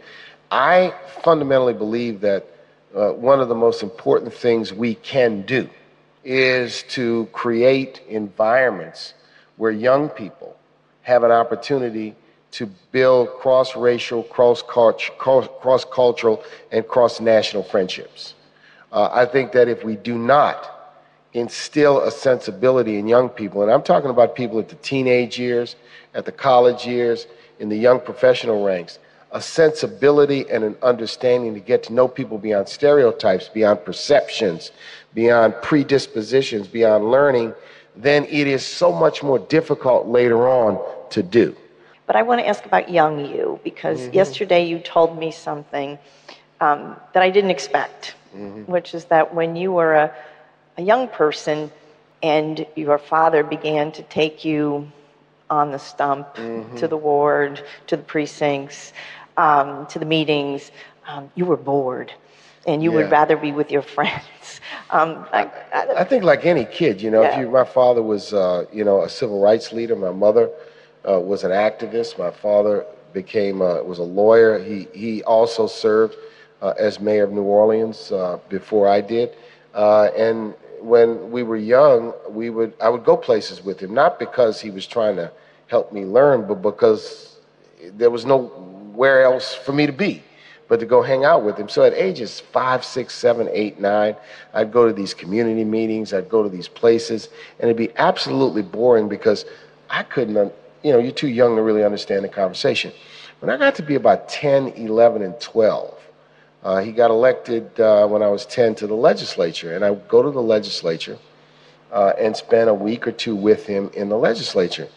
I 0.50 0.92
fundamentally 1.22 1.74
believe 1.74 2.20
that 2.20 2.46
uh, 2.94 3.10
one 3.12 3.40
of 3.40 3.48
the 3.48 3.54
most 3.54 3.82
important 3.82 4.32
things 4.32 4.72
we 4.72 4.94
can 4.96 5.42
do 5.42 5.68
is 6.24 6.84
to 6.90 7.28
create 7.32 8.00
environments 8.08 9.14
where 9.56 9.70
young 9.72 10.08
people 10.08 10.56
have 11.02 11.22
an 11.22 11.30
opportunity 11.30 12.14
to 12.52 12.66
build 12.92 13.28
cross-racial, 13.40 14.22
cross-cultural, 14.22 16.42
and 16.70 16.86
cross-national 16.86 17.62
friendships. 17.64 18.34
Uh, 18.92 19.10
I 19.12 19.26
think 19.26 19.52
that 19.52 19.68
if 19.68 19.82
we 19.84 19.96
do 19.96 20.16
not 20.16 20.70
instill 21.34 22.00
a 22.00 22.10
sensibility 22.10 22.96
in 22.96 23.08
young 23.08 23.28
people, 23.28 23.62
and 23.62 23.70
I'm 23.70 23.82
talking 23.82 24.10
about 24.10 24.34
people 24.36 24.58
at 24.60 24.68
the 24.68 24.76
teenage 24.76 25.38
years, 25.38 25.76
at 26.14 26.24
the 26.24 26.32
college 26.32 26.86
years, 26.86 27.26
in 27.58 27.68
the 27.68 27.76
young 27.76 28.00
professional 28.00 28.64
ranks, 28.64 28.98
a 29.32 29.40
sensibility 29.40 30.48
and 30.48 30.62
an 30.62 30.76
understanding 30.82 31.52
to 31.54 31.60
get 31.60 31.82
to 31.84 31.92
know 31.92 32.06
people 32.06 32.38
beyond 32.38 32.68
stereotypes, 32.68 33.48
beyond 33.48 33.84
perceptions, 33.84 34.70
beyond 35.12 35.54
predispositions, 35.60 36.68
beyond 36.68 37.10
learning, 37.10 37.52
then 37.96 38.24
it 38.26 38.46
is 38.46 38.64
so 38.64 38.92
much 38.92 39.22
more 39.22 39.40
difficult 39.40 40.06
later 40.06 40.48
on 40.48 40.80
to 41.10 41.22
do. 41.22 41.54
But 42.06 42.16
I 42.16 42.22
want 42.22 42.40
to 42.42 42.46
ask 42.46 42.64
about 42.64 42.90
young 42.90 43.24
you 43.26 43.58
because 43.64 44.02
Mm-hmm. 44.02 44.14
yesterday 44.14 44.64
you 44.66 44.78
told 44.78 45.18
me 45.18 45.32
something 45.32 45.98
um, 46.60 46.96
that 47.12 47.22
I 47.22 47.30
didn't 47.30 47.50
expect, 47.50 48.14
Mm-hmm. 48.36 48.70
which 48.70 48.94
is 48.94 49.04
that 49.06 49.32
when 49.34 49.54
you 49.56 49.72
were 49.72 49.94
a, 49.94 50.14
a 50.76 50.82
young 50.82 51.08
person 51.08 51.70
and 52.22 52.66
your 52.74 52.98
father 52.98 53.42
began 53.42 53.92
to 53.92 54.02
take 54.02 54.44
you 54.44 54.90
on 55.50 55.70
the 55.72 55.78
stump 55.78 56.26
Mm-hmm. 56.36 56.76
to 56.76 56.88
the 56.88 56.96
ward, 56.96 57.62
to 57.86 57.96
the 57.96 58.02
precincts, 58.02 58.92
um, 59.36 59.86
to 59.86 59.98
the 59.98 60.06
meetings, 60.06 60.70
um, 61.06 61.30
you 61.34 61.44
were 61.44 61.56
bored 61.56 62.12
and 62.66 62.82
you 62.82 62.92
would 62.92 63.10
rather 63.10 63.36
be 63.36 63.52
with 63.52 63.70
your 63.70 63.82
friends. 63.96 64.60
Um, 64.90 65.26
I, 65.32 65.46
I, 65.72 65.86
I 66.00 66.04
think 66.04 66.24
like 66.24 66.44
any 66.44 66.64
kid, 66.64 67.00
you 67.00 67.10
know, 67.10 67.22
if 67.24 67.34
Yeah. 67.34 67.36
you, 67.36 67.48
my 67.48 67.64
father 67.64 68.02
was, 68.02 68.32
uh, 68.32 68.66
you 68.72 68.84
know, 68.84 69.02
a 69.02 69.08
civil 69.08 69.40
rights 69.40 69.72
leader. 69.72 69.96
My 69.96 70.10
mother 70.12 70.50
uh, 71.08 71.20
was 71.20 71.44
an 71.44 71.50
activist. 71.50 72.18
My 72.18 72.30
father 72.30 72.84
became 73.12 73.60
a, 73.60 73.82
was 73.82 73.98
a 73.98 74.02
lawyer. 74.04 74.58
He 74.58 74.88
he 74.92 75.22
also 75.24 75.66
served 75.66 76.16
uh, 76.62 76.74
as 76.78 77.00
mayor 77.00 77.24
of 77.24 77.32
New 77.32 77.42
Orleans 77.42 78.10
uh, 78.12 78.38
before 78.48 78.88
I 78.88 79.00
did. 79.00 79.36
Uh, 79.74 80.04
and 80.16 80.54
when 80.80 81.30
we 81.30 81.42
were 81.42 81.56
young, 81.56 82.12
we 82.30 82.50
would 82.50 82.72
I 82.80 82.88
would 82.88 83.04
go 83.04 83.16
places 83.16 83.62
with 83.62 83.80
him, 83.80 83.92
not 83.92 84.18
because 84.18 84.60
he 84.60 84.70
was 84.70 84.86
trying 84.86 85.16
to 85.16 85.30
help 85.66 85.92
me 85.92 86.04
learn, 86.04 86.46
but 86.46 86.62
because 86.62 87.36
there 87.94 88.10
was 88.10 88.24
nowhere 88.24 89.24
else 89.24 89.54
for 89.54 89.72
me 89.72 89.86
to 89.86 89.92
be 89.92 90.22
but 90.68 90.80
to 90.80 90.86
go 90.86 91.02
hang 91.02 91.24
out 91.24 91.44
with 91.44 91.56
him. 91.56 91.68
So 91.68 91.84
at 91.84 91.92
ages 91.94 92.40
five, 92.40 92.84
six, 92.84 93.14
seven, 93.14 93.48
eight, 93.52 93.80
nine, 93.80 94.16
I'd 94.52 94.72
go 94.72 94.86
to 94.86 94.92
these 94.92 95.14
community 95.14 95.64
meetings, 95.64 96.12
I'd 96.12 96.28
go 96.28 96.42
to 96.42 96.48
these 96.48 96.68
places, 96.68 97.28
and 97.58 97.70
it'd 97.70 97.76
be 97.76 97.94
absolutely 97.96 98.62
boring 98.62 99.08
because 99.08 99.44
I 99.90 100.02
couldn't, 100.02 100.52
you 100.82 100.92
know, 100.92 100.98
you're 100.98 101.12
too 101.12 101.28
young 101.28 101.56
to 101.56 101.62
really 101.62 101.84
understand 101.84 102.24
the 102.24 102.28
conversation. 102.28 102.92
When 103.40 103.50
I 103.50 103.56
got 103.56 103.74
to 103.76 103.82
be 103.82 103.94
about 103.94 104.28
10, 104.28 104.68
11, 104.68 105.22
and 105.22 105.38
12, 105.40 105.93
uh, 106.64 106.80
he 106.80 106.92
got 106.92 107.10
elected 107.10 107.78
uh, 107.78 108.06
when 108.06 108.22
I 108.22 108.28
was 108.28 108.46
10 108.46 108.74
to 108.76 108.86
the 108.86 108.94
legislature, 108.94 109.74
and 109.74 109.84
I 109.84 109.94
go 109.94 110.22
to 110.22 110.30
the 110.30 110.42
legislature 110.42 111.18
uh, 111.92 112.14
and 112.18 112.34
spend 112.34 112.70
a 112.70 112.74
week 112.74 113.06
or 113.06 113.12
two 113.12 113.36
with 113.36 113.66
him 113.66 113.90
in 113.94 114.08
the 114.08 114.16
legislature. 114.16 114.88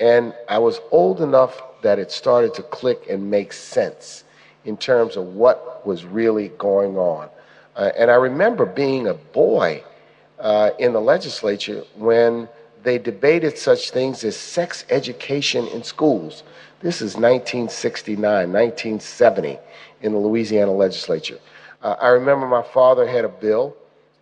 And 0.00 0.34
I 0.48 0.58
was 0.58 0.80
old 0.90 1.22
enough 1.22 1.62
that 1.82 1.98
it 1.98 2.12
started 2.12 2.52
to 2.54 2.62
click 2.62 3.06
and 3.08 3.30
make 3.30 3.52
sense 3.52 4.24
in 4.66 4.76
terms 4.76 5.16
of 5.16 5.24
what 5.28 5.86
was 5.86 6.04
really 6.04 6.48
going 6.58 6.96
on. 6.96 7.30
Uh, 7.74 7.90
and 7.96 8.10
I 8.10 8.14
remember 8.14 8.66
being 8.66 9.08
a 9.08 9.14
boy 9.14 9.82
uh, 10.38 10.70
in 10.78 10.92
the 10.92 11.00
legislature 11.00 11.84
when 11.96 12.48
they 12.84 12.98
debated 12.98 13.58
such 13.58 13.90
things 13.90 14.22
as 14.24 14.36
sex 14.36 14.84
education 14.90 15.66
in 15.68 15.82
schools. 15.82 16.44
This 16.80 16.96
is 16.96 17.16
1969, 17.16 18.20
1970 18.22 19.58
in 20.02 20.12
the 20.12 20.18
Louisiana 20.18 20.70
legislature. 20.70 21.38
Uh, 21.82 21.96
I 22.00 22.08
remember 22.08 22.46
my 22.46 22.62
father 22.62 23.06
had 23.06 23.24
a 23.24 23.28
bill 23.28 23.74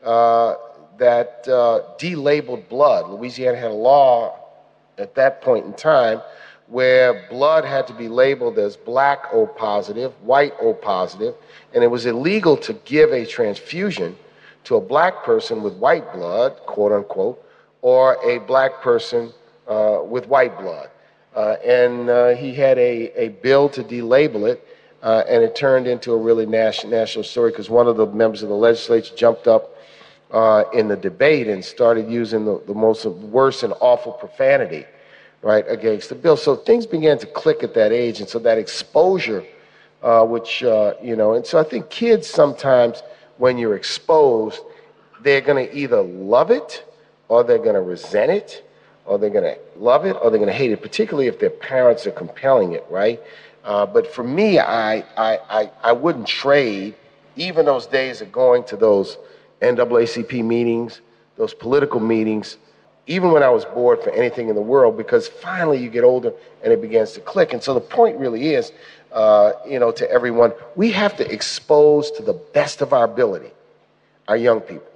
uh, 0.04 0.54
that 0.96 1.46
uh, 1.48 1.80
delabeled 1.98 2.68
blood. 2.68 3.10
Louisiana 3.10 3.58
had 3.58 3.72
a 3.72 3.74
law 3.74 4.38
at 4.96 5.14
that 5.16 5.42
point 5.42 5.66
in 5.66 5.72
time 5.72 6.22
where 6.68 7.26
blood 7.28 7.64
had 7.64 7.86
to 7.88 7.92
be 7.92 8.08
labeled 8.08 8.58
as 8.58 8.76
black 8.76 9.26
O 9.32 9.46
positive, 9.46 10.12
white 10.22 10.54
O 10.60 10.72
positive, 10.72 11.34
and 11.74 11.82
it 11.82 11.88
was 11.88 12.06
illegal 12.06 12.56
to 12.56 12.72
give 12.84 13.12
a 13.12 13.26
transfusion 13.26 14.16
to 14.64 14.76
a 14.76 14.80
black 14.80 15.24
person 15.24 15.62
with 15.62 15.74
white 15.74 16.12
blood, 16.12 16.56
quote 16.66 16.92
unquote, 16.92 17.44
or 17.82 18.16
a 18.24 18.38
black 18.38 18.80
person 18.80 19.32
uh, 19.68 20.00
with 20.02 20.26
white 20.28 20.58
blood. 20.58 20.88
Uh, 21.34 21.56
and 21.64 22.08
uh, 22.08 22.28
he 22.30 22.54
had 22.54 22.78
a, 22.78 23.10
a 23.20 23.28
bill 23.28 23.68
to 23.68 23.82
delabel 23.82 24.50
it, 24.50 24.66
uh, 25.02 25.24
and 25.28 25.42
it 25.42 25.56
turned 25.56 25.86
into 25.86 26.12
a 26.12 26.16
really 26.16 26.46
national, 26.46 26.92
national 26.92 27.24
story 27.24 27.50
because 27.50 27.68
one 27.68 27.86
of 27.86 27.96
the 27.96 28.06
members 28.06 28.42
of 28.42 28.48
the 28.48 28.54
legislature 28.54 29.14
jumped 29.16 29.48
up 29.48 29.76
uh, 30.30 30.64
in 30.72 30.88
the 30.88 30.96
debate 30.96 31.48
and 31.48 31.64
started 31.64 32.08
using 32.08 32.44
the, 32.44 32.62
the 32.66 32.74
most 32.74 33.04
worst 33.04 33.64
and 33.64 33.74
awful 33.80 34.12
profanity 34.12 34.86
right, 35.42 35.64
against 35.68 36.08
the 36.08 36.14
bill. 36.14 36.36
So 36.36 36.54
things 36.54 36.86
began 36.86 37.18
to 37.18 37.26
click 37.26 37.62
at 37.62 37.74
that 37.74 37.92
age. 37.92 38.20
And 38.20 38.28
so 38.28 38.38
that 38.40 38.58
exposure, 38.58 39.44
uh, 40.02 40.24
which, 40.24 40.62
you 40.62 41.16
know, 41.16 41.34
and 41.34 41.44
so 41.44 41.58
I 41.58 41.64
think 41.64 41.90
kids 41.90 42.28
sometimes, 42.28 43.02
when 43.38 43.58
you're 43.58 43.74
exposed, 43.74 44.60
they're 45.22 45.40
going 45.40 45.66
to 45.66 45.76
either 45.76 46.00
love 46.00 46.50
it 46.50 46.84
or 47.32 47.42
they're 47.42 47.56
going 47.56 47.74
to 47.74 47.80
resent 47.80 48.30
it 48.30 48.62
Are 49.06 49.16
they're 49.16 49.30
going 49.30 49.54
to 49.54 49.58
love 49.76 50.04
it 50.04 50.14
Are 50.16 50.28
they're 50.28 50.38
going 50.38 50.54
to 50.56 50.60
hate 50.62 50.70
it, 50.70 50.82
particularly 50.82 51.28
if 51.28 51.38
their 51.40 51.48
parents 51.72 52.06
are 52.06 52.10
compelling 52.10 52.72
it, 52.72 52.84
right? 52.90 53.18
Uh, 53.64 53.86
but 53.86 54.12
for 54.12 54.22
me, 54.22 54.58
I, 54.58 54.98
I, 55.16 55.38
I, 55.48 55.70
I 55.82 55.92
wouldn't 55.92 56.26
trade 56.26 56.94
even 57.36 57.64
those 57.64 57.86
days 57.86 58.20
of 58.20 58.30
going 58.30 58.64
to 58.64 58.76
those 58.76 59.16
NAACP 59.62 60.44
meetings, 60.44 61.00
those 61.36 61.54
political 61.54 62.00
meetings, 62.00 62.58
even 63.06 63.32
when 63.32 63.42
I 63.42 63.48
was 63.48 63.64
bored 63.64 64.02
for 64.02 64.10
anything 64.10 64.50
in 64.50 64.54
the 64.54 64.60
world, 64.74 64.98
because 64.98 65.26
finally 65.26 65.78
you 65.82 65.88
get 65.88 66.04
older 66.04 66.34
and 66.62 66.70
it 66.70 66.82
begins 66.82 67.12
to 67.12 67.20
click. 67.20 67.54
And 67.54 67.62
so 67.62 67.72
the 67.72 67.80
point 67.80 68.18
really 68.18 68.54
is, 68.54 68.72
uh, 69.10 69.52
you 69.66 69.78
know, 69.78 69.90
to 69.92 70.10
everyone, 70.10 70.52
we 70.76 70.92
have 70.92 71.16
to 71.16 71.32
expose 71.32 72.10
to 72.12 72.22
the 72.22 72.34
best 72.34 72.82
of 72.82 72.92
our 72.92 73.04
ability 73.04 73.52
our 74.28 74.36
young 74.36 74.60
people 74.60 74.91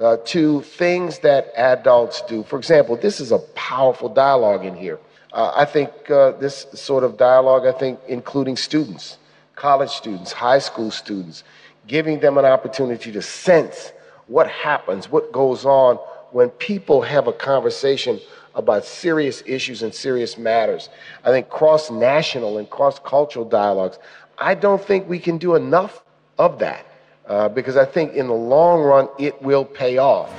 uh, 0.00 0.18
to 0.24 0.60
things 0.62 1.20
that 1.20 1.52
adults 1.56 2.22
do. 2.22 2.42
For 2.44 2.58
example, 2.58 2.96
this 2.96 3.20
is 3.20 3.32
a 3.32 3.38
powerful 3.54 4.08
dialogue 4.08 4.64
in 4.64 4.76
here. 4.76 4.98
Uh, 5.32 5.52
I 5.54 5.64
think 5.64 5.90
uh, 6.10 6.32
this 6.32 6.66
sort 6.74 7.04
of 7.04 7.16
dialogue, 7.16 7.66
I 7.66 7.72
think, 7.72 8.00
including 8.08 8.56
students, 8.56 9.18
college 9.54 9.90
students, 9.90 10.32
high 10.32 10.58
school 10.58 10.90
students, 10.90 11.44
giving 11.86 12.20
them 12.20 12.38
an 12.38 12.44
opportunity 12.44 13.12
to 13.12 13.22
sense 13.22 13.92
what 14.26 14.48
happens, 14.48 15.10
what 15.10 15.32
goes 15.32 15.64
on 15.64 15.96
when 16.32 16.50
people 16.50 17.02
have 17.02 17.26
a 17.28 17.32
conversation 17.32 18.20
about 18.54 18.84
serious 18.84 19.42
issues 19.46 19.82
and 19.82 19.94
serious 19.94 20.36
matters. 20.38 20.88
I 21.24 21.30
think 21.30 21.48
cross 21.48 21.90
national 21.90 22.58
and 22.58 22.68
cross 22.68 22.98
cultural 22.98 23.44
dialogues, 23.44 23.98
I 24.38 24.54
don't 24.54 24.82
think 24.82 25.08
we 25.08 25.18
can 25.18 25.38
do 25.38 25.54
enough 25.54 26.02
of 26.38 26.58
that 26.58 26.86
uh, 27.28 27.48
because 27.48 27.76
I 27.76 27.84
think 27.84 28.14
in 28.14 28.28
the 28.28 28.34
long 28.34 28.82
run 28.82 29.08
it 29.18 29.40
will 29.42 29.64
pay 29.64 29.98
off. 29.98 30.30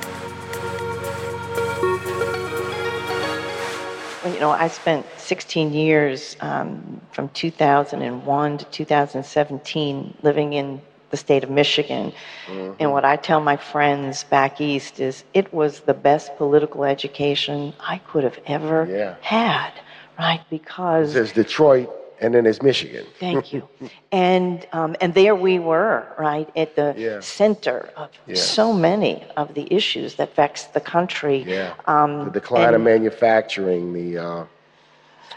You 4.25 4.41
know, 4.41 4.51
I 4.51 4.67
spent 4.67 5.05
16 5.17 5.73
years 5.73 6.35
um, 6.41 7.01
from 7.11 7.29
2001 7.29 8.57
to 8.57 8.65
2017 8.65 10.17
living 10.21 10.53
in 10.53 10.81
the 11.09 11.17
state 11.17 11.43
of 11.43 11.49
Michigan. 11.49 12.11
Mm-hmm. 12.47 12.73
And 12.79 12.91
what 12.91 13.05
I 13.05 13.15
tell 13.15 13.39
my 13.39 13.55
friends 13.55 14.25
back 14.25 14.59
east 14.59 14.99
is 14.99 15.23
it 15.33 15.53
was 15.53 15.79
the 15.81 15.93
best 15.93 16.35
political 16.37 16.83
education 16.83 17.73
I 17.79 17.99
could 17.99 18.25
have 18.25 18.37
ever 18.45 18.85
yeah. 18.89 19.15
had, 19.21 19.71
right? 20.19 20.41
Because 20.49 21.13
there's 21.13 21.31
Detroit 21.31 21.89
and 22.19 22.33
then 22.33 22.43
there's 22.43 22.61
Michigan. 22.61 23.05
Thank 23.19 23.53
you. 23.53 23.67
And 24.11 24.67
um, 24.71 24.95
and 25.01 25.13
there 25.13 25.35
we 25.35 25.59
were, 25.59 26.05
right, 26.17 26.49
at 26.55 26.75
the 26.75 26.93
yeah. 26.97 27.19
center 27.19 27.89
of 27.95 28.09
yeah. 28.25 28.35
so 28.35 28.73
many 28.73 29.23
of 29.35 29.53
the 29.53 29.67
issues 29.73 30.15
that 30.15 30.29
affects 30.29 30.65
the 30.65 30.81
country. 30.81 31.43
Yeah. 31.47 31.73
Um, 31.85 32.25
the 32.25 32.31
decline 32.31 32.73
of 32.73 32.81
manufacturing, 32.81 33.93
the 33.93 34.17
uh, 34.17 34.45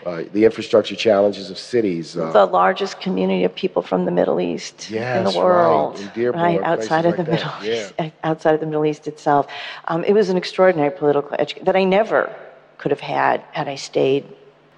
uh, 0.06 0.24
the 0.32 0.44
infrastructure 0.44 0.96
challenges 0.96 1.50
of 1.50 1.58
cities. 1.58 2.16
Uh, 2.16 2.32
the 2.32 2.46
largest 2.46 3.00
community 3.00 3.44
of 3.44 3.54
people 3.54 3.82
from 3.82 4.06
the 4.06 4.10
Middle 4.10 4.40
East 4.40 4.90
yes, 4.90 5.18
in 5.18 5.24
the 5.24 5.38
world, 5.38 5.96
right, 5.96 6.02
in 6.02 6.14
Dearborn, 6.14 6.42
right 6.42 6.62
outside 6.62 7.04
of 7.04 7.18
like 7.18 7.26
the 7.26 7.30
Middle 7.30 7.52
yeah. 7.62 7.72
East, 7.72 8.12
outside 8.24 8.54
of 8.54 8.60
the 8.60 8.66
Middle 8.66 8.86
East 8.86 9.06
itself. 9.06 9.46
Um, 9.88 10.02
it 10.04 10.12
was 10.12 10.30
an 10.30 10.36
extraordinary 10.36 10.90
political 10.90 11.34
education 11.38 11.66
that 11.66 11.76
I 11.76 11.84
never 11.84 12.34
could 12.78 12.92
have 12.92 13.00
had 13.00 13.42
had 13.52 13.68
I 13.68 13.74
stayed 13.74 14.24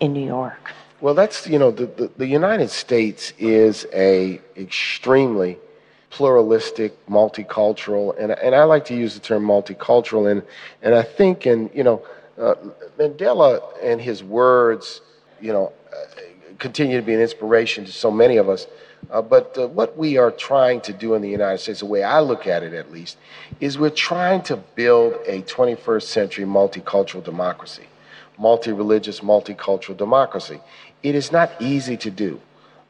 in 0.01 0.13
New 0.13 0.27
York. 0.27 0.73
Well, 1.03 1.15
that's 1.15 1.49
you 1.49 1.59
know 1.59 1.73
the, 1.73 1.87
the, 1.87 2.11
the 2.17 2.27
United 2.27 2.71
States 2.71 3.33
is 3.37 3.87
a 3.93 4.41
extremely 4.57 5.59
pluralistic, 6.11 6.95
multicultural, 7.07 8.17
and 8.19 8.31
and 8.33 8.55
I 8.55 8.63
like 8.65 8.85
to 8.87 8.95
use 8.95 9.15
the 9.15 9.21
term 9.21 9.45
multicultural, 9.45 10.31
and 10.31 10.43
and 10.81 10.95
I 10.95 11.03
think 11.03 11.45
and 11.47 11.69
you 11.75 11.85
know. 11.85 12.07
Uh, 12.39 12.55
Mandela 12.99 13.61
and 13.83 14.01
his 14.01 14.25
words 14.25 15.03
you 15.43 15.53
know, 15.53 15.73
uh, 15.93 16.07
continue 16.59 16.97
to 16.97 17.03
be 17.03 17.13
an 17.13 17.21
inspiration 17.21 17.85
to 17.85 17.93
so 17.93 18.11
many 18.11 18.39
of 18.39 18.49
us. 18.49 18.67
Uh, 19.11 19.21
but 19.21 19.57
uh, 19.59 19.67
what 19.69 19.99
we 19.99 20.17
are 20.17 20.31
trying 20.31 20.81
to 20.81 20.93
do 20.93 21.15
in 21.15 21.21
the 21.21 21.29
United 21.29 21.59
States, 21.59 21.81
the 21.81 21.87
way 21.87 22.03
I 22.03 22.21
look 22.21 22.47
at 22.47 22.63
it 22.63 22.73
at 22.73 22.91
least, 22.91 23.19
is 23.61 23.77
we're 23.77 23.91
trying 23.91 24.43
to 24.45 24.57
build 24.57 25.15
a 25.27 25.43
21st 25.43 26.05
century 26.05 26.45
multicultural 26.47 27.23
democracy, 27.23 27.83
multi 28.39 28.73
religious, 28.73 29.21
multicultural 29.21 29.97
democracy. 29.97 30.61
It 31.03 31.15
is 31.15 31.33
not 31.33 31.51
easy 31.61 31.97
to 31.99 32.11
do 32.11 32.41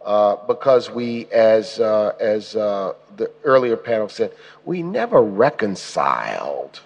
uh, 0.05 0.37
because 0.47 0.91
we, 0.91 1.27
as, 1.27 1.79
uh, 1.79 2.15
as 2.19 2.57
uh, 2.57 2.95
the 3.17 3.31
earlier 3.45 3.77
panel 3.77 4.09
said, 4.09 4.33
we 4.65 4.83
never 4.83 5.23
reconciled 5.23 6.81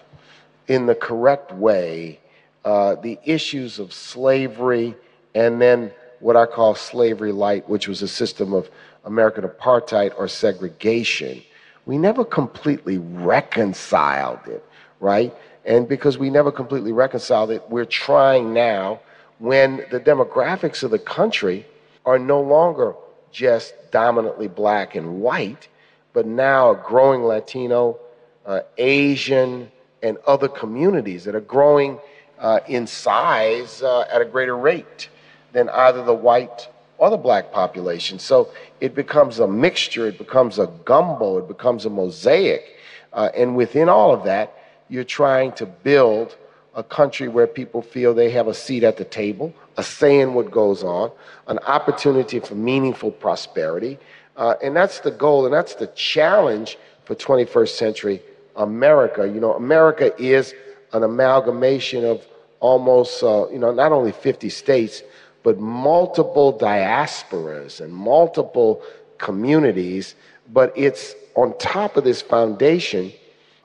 in 0.67 0.85
the 0.85 0.95
correct 0.95 1.51
way 1.53 2.19
the 2.63 3.17
issues 3.23 3.79
of 3.79 3.93
slavery 3.93 4.93
and 5.33 5.61
then 5.61 5.91
what 6.19 6.35
I 6.35 6.45
call 6.45 6.75
slavery 6.75 7.31
light, 7.31 7.69
which 7.69 7.87
was 7.87 8.01
a 8.01 8.07
system 8.07 8.53
of 8.53 8.69
American 9.05 9.43
apartheid 9.43 10.13
or 10.17 10.27
segregation. 10.27 11.41
We 11.85 11.97
never 11.97 12.25
completely 12.25 12.97
reconciled 12.97 14.39
it, 14.47 14.65
right? 14.99 15.33
And 15.67 15.87
because 15.87 16.17
we 16.17 16.29
never 16.29 16.51
completely 16.51 16.93
reconciled 16.93 17.51
it, 17.51 17.61
we're 17.69 17.85
trying 17.85 18.53
now 18.53 19.01
when 19.39 19.85
the 19.91 19.99
demographics 19.99 20.81
of 20.81 20.91
the 20.91 20.99
country 20.99 21.65
are 22.05 22.17
no 22.17 22.41
longer 22.41 22.95
just 23.31 23.73
dominantly 23.91 24.47
black 24.47 24.95
and 24.95 25.19
white, 25.19 25.67
but 26.13 26.25
now 26.25 26.71
a 26.71 26.75
growing 26.75 27.23
Latino, 27.23 27.99
uh, 28.45 28.61
Asian, 28.77 29.69
and 30.01 30.17
other 30.25 30.47
communities 30.47 31.25
that 31.25 31.35
are 31.35 31.41
growing 31.41 31.99
uh, 32.39 32.61
in 32.67 32.87
size 32.87 33.83
uh, 33.83 34.05
at 34.09 34.21
a 34.21 34.25
greater 34.25 34.55
rate 34.55 35.09
than 35.51 35.67
either 35.69 36.03
the 36.03 36.13
white 36.13 36.69
or 36.97 37.09
the 37.09 37.17
black 37.17 37.51
population. 37.51 38.19
So 38.19 38.49
it 38.79 38.95
becomes 38.95 39.39
a 39.39 39.47
mixture, 39.47 40.07
it 40.07 40.17
becomes 40.17 40.59
a 40.59 40.67
gumbo, 40.85 41.39
it 41.39 41.47
becomes 41.47 41.85
a 41.85 41.89
mosaic. 41.89 42.63
Uh, 43.11 43.29
and 43.35 43.55
within 43.55 43.89
all 43.89 44.13
of 44.13 44.23
that, 44.23 44.56
you're 44.89 45.03
trying 45.03 45.51
to 45.53 45.65
build 45.65 46.37
a 46.75 46.83
country 46.83 47.27
where 47.27 47.47
people 47.47 47.81
feel 47.81 48.13
they 48.13 48.29
have 48.29 48.47
a 48.47 48.53
seat 48.53 48.83
at 48.83 48.97
the 48.97 49.03
table, 49.03 49.53
a 49.77 49.83
say 49.83 50.19
in 50.19 50.33
what 50.33 50.51
goes 50.51 50.83
on, 50.83 51.11
an 51.47 51.57
opportunity 51.59 52.39
for 52.39 52.55
meaningful 52.55 53.11
prosperity. 53.11 53.97
Uh, 54.35 54.53
and 54.63 54.75
that's 54.75 54.99
the 54.99 55.11
goal, 55.11 55.45
and 55.45 55.53
that's 55.53 55.75
the 55.75 55.87
challenge 55.87 56.77
for 57.05 57.15
21st 57.15 57.69
century 57.69 58.21
America. 58.55 59.27
You 59.27 59.39
know, 59.39 59.53
America 59.53 60.13
is 60.21 60.53
an 60.93 61.03
amalgamation 61.03 62.05
of 62.05 62.25
almost, 62.59 63.23
uh, 63.23 63.47
you 63.49 63.59
know, 63.59 63.71
not 63.71 63.91
only 63.91 64.11
50 64.11 64.49
states, 64.49 65.01
but 65.43 65.59
multiple 65.59 66.57
diasporas 66.57 67.81
and 67.81 67.93
multiple 67.93 68.83
communities. 69.17 70.15
But 70.53 70.73
it's 70.75 71.15
on 71.35 71.57
top 71.57 71.97
of 71.97 72.03
this 72.03 72.21
foundation 72.21 73.11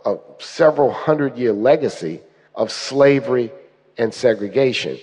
of 0.04 0.20
several 0.38 0.92
hundred 0.92 1.36
year 1.36 1.52
legacy 1.52 2.20
of 2.54 2.70
slavery 2.70 3.50
and 3.98 4.12
segregation. 4.12 4.98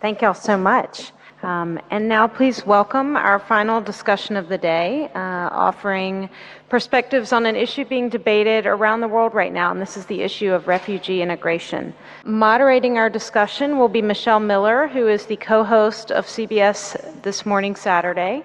Thank 0.00 0.22
y'all 0.22 0.34
so 0.34 0.56
much. 0.56 1.12
Um, 1.42 1.78
and 1.90 2.08
now, 2.08 2.26
please 2.26 2.66
welcome 2.66 3.14
our 3.14 3.38
final 3.38 3.80
discussion 3.80 4.36
of 4.36 4.48
the 4.48 4.56
day, 4.56 5.10
uh, 5.14 5.48
offering 5.52 6.30
perspectives 6.70 7.32
on 7.32 7.44
an 7.44 7.54
issue 7.54 7.84
being 7.84 8.08
debated 8.08 8.66
around 8.66 9.00
the 9.00 9.08
world 9.08 9.34
right 9.34 9.52
now, 9.52 9.70
and 9.70 9.80
this 9.80 9.96
is 9.96 10.06
the 10.06 10.22
issue 10.22 10.52
of 10.52 10.66
refugee 10.66 11.20
integration. 11.20 11.94
Moderating 12.24 12.96
our 12.96 13.10
discussion 13.10 13.78
will 13.78 13.88
be 13.88 14.00
Michelle 14.00 14.40
Miller, 14.40 14.88
who 14.88 15.08
is 15.08 15.26
the 15.26 15.36
co 15.36 15.62
host 15.62 16.10
of 16.10 16.26
CBS 16.26 16.96
This 17.22 17.44
Morning 17.44 17.76
Saturday. 17.76 18.42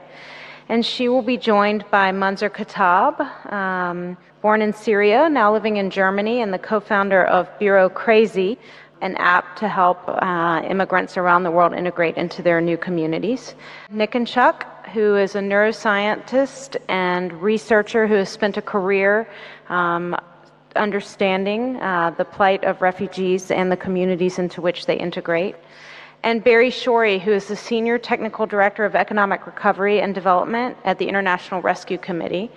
And 0.68 0.86
she 0.86 1.10
will 1.10 1.22
be 1.24 1.38
joined 1.38 1.86
by 1.90 2.12
Munzer 2.12 2.50
Khattab, 2.50 3.20
um, 3.52 4.18
born 4.41 4.62
in 4.62 4.73
Syria, 4.73 5.30
now 5.30 5.54
living 5.54 5.77
in 5.77 5.89
Germany, 5.89 6.41
and 6.41 6.54
the 6.54 6.60
co 6.60 6.80
founder 6.80 7.23
of 7.25 7.47
Bureaucrazy, 7.60 8.58
an 9.01 9.15
app 9.17 9.56
to 9.58 9.67
help 9.67 9.99
uh, 10.08 10.62
immigrants 10.67 11.17
around 11.17 11.43
the 11.43 11.51
world 11.51 11.73
integrate 11.73 12.17
into 12.17 12.41
their 12.41 12.62
new 12.62 12.77
communities. 12.77 13.56
Niconchuk, 13.91 14.63
who 14.89 15.15
is 15.15 15.36
a 15.36 15.39
neuroscientist 15.39 16.77
and 16.88 17.34
researcher 17.41 18.08
who 18.08 18.15
has 18.15 18.30
spent 18.30 18.58
a 18.58 18.62
career 18.62 19.27
um, 19.69 20.15
understanding 20.75 21.77
uh, 21.77 22.12
the 22.12 22.25
plight 22.25 22.63
of 22.63 22.82
refugees 22.82 23.51
and 23.51 23.71
the 23.71 23.77
communities 23.77 24.39
into 24.39 24.62
which 24.62 24.86
they 24.86 24.95
integrate. 24.95 25.56
And 26.23 26.43
Barri 26.43 26.69
Shorey, 26.69 27.19
who 27.19 27.32
is 27.32 27.47
the 27.47 27.56
Senior 27.56 27.97
Technical 27.97 28.45
Director 28.45 28.86
of 28.86 28.95
Economic 28.95 29.47
Recovery 29.47 30.01
and 30.01 30.13
Development 30.13 30.77
at 30.84 30.99
the 30.99 31.08
International 31.08 31.62
Rescue 31.62 31.97
Committee. 31.97 32.51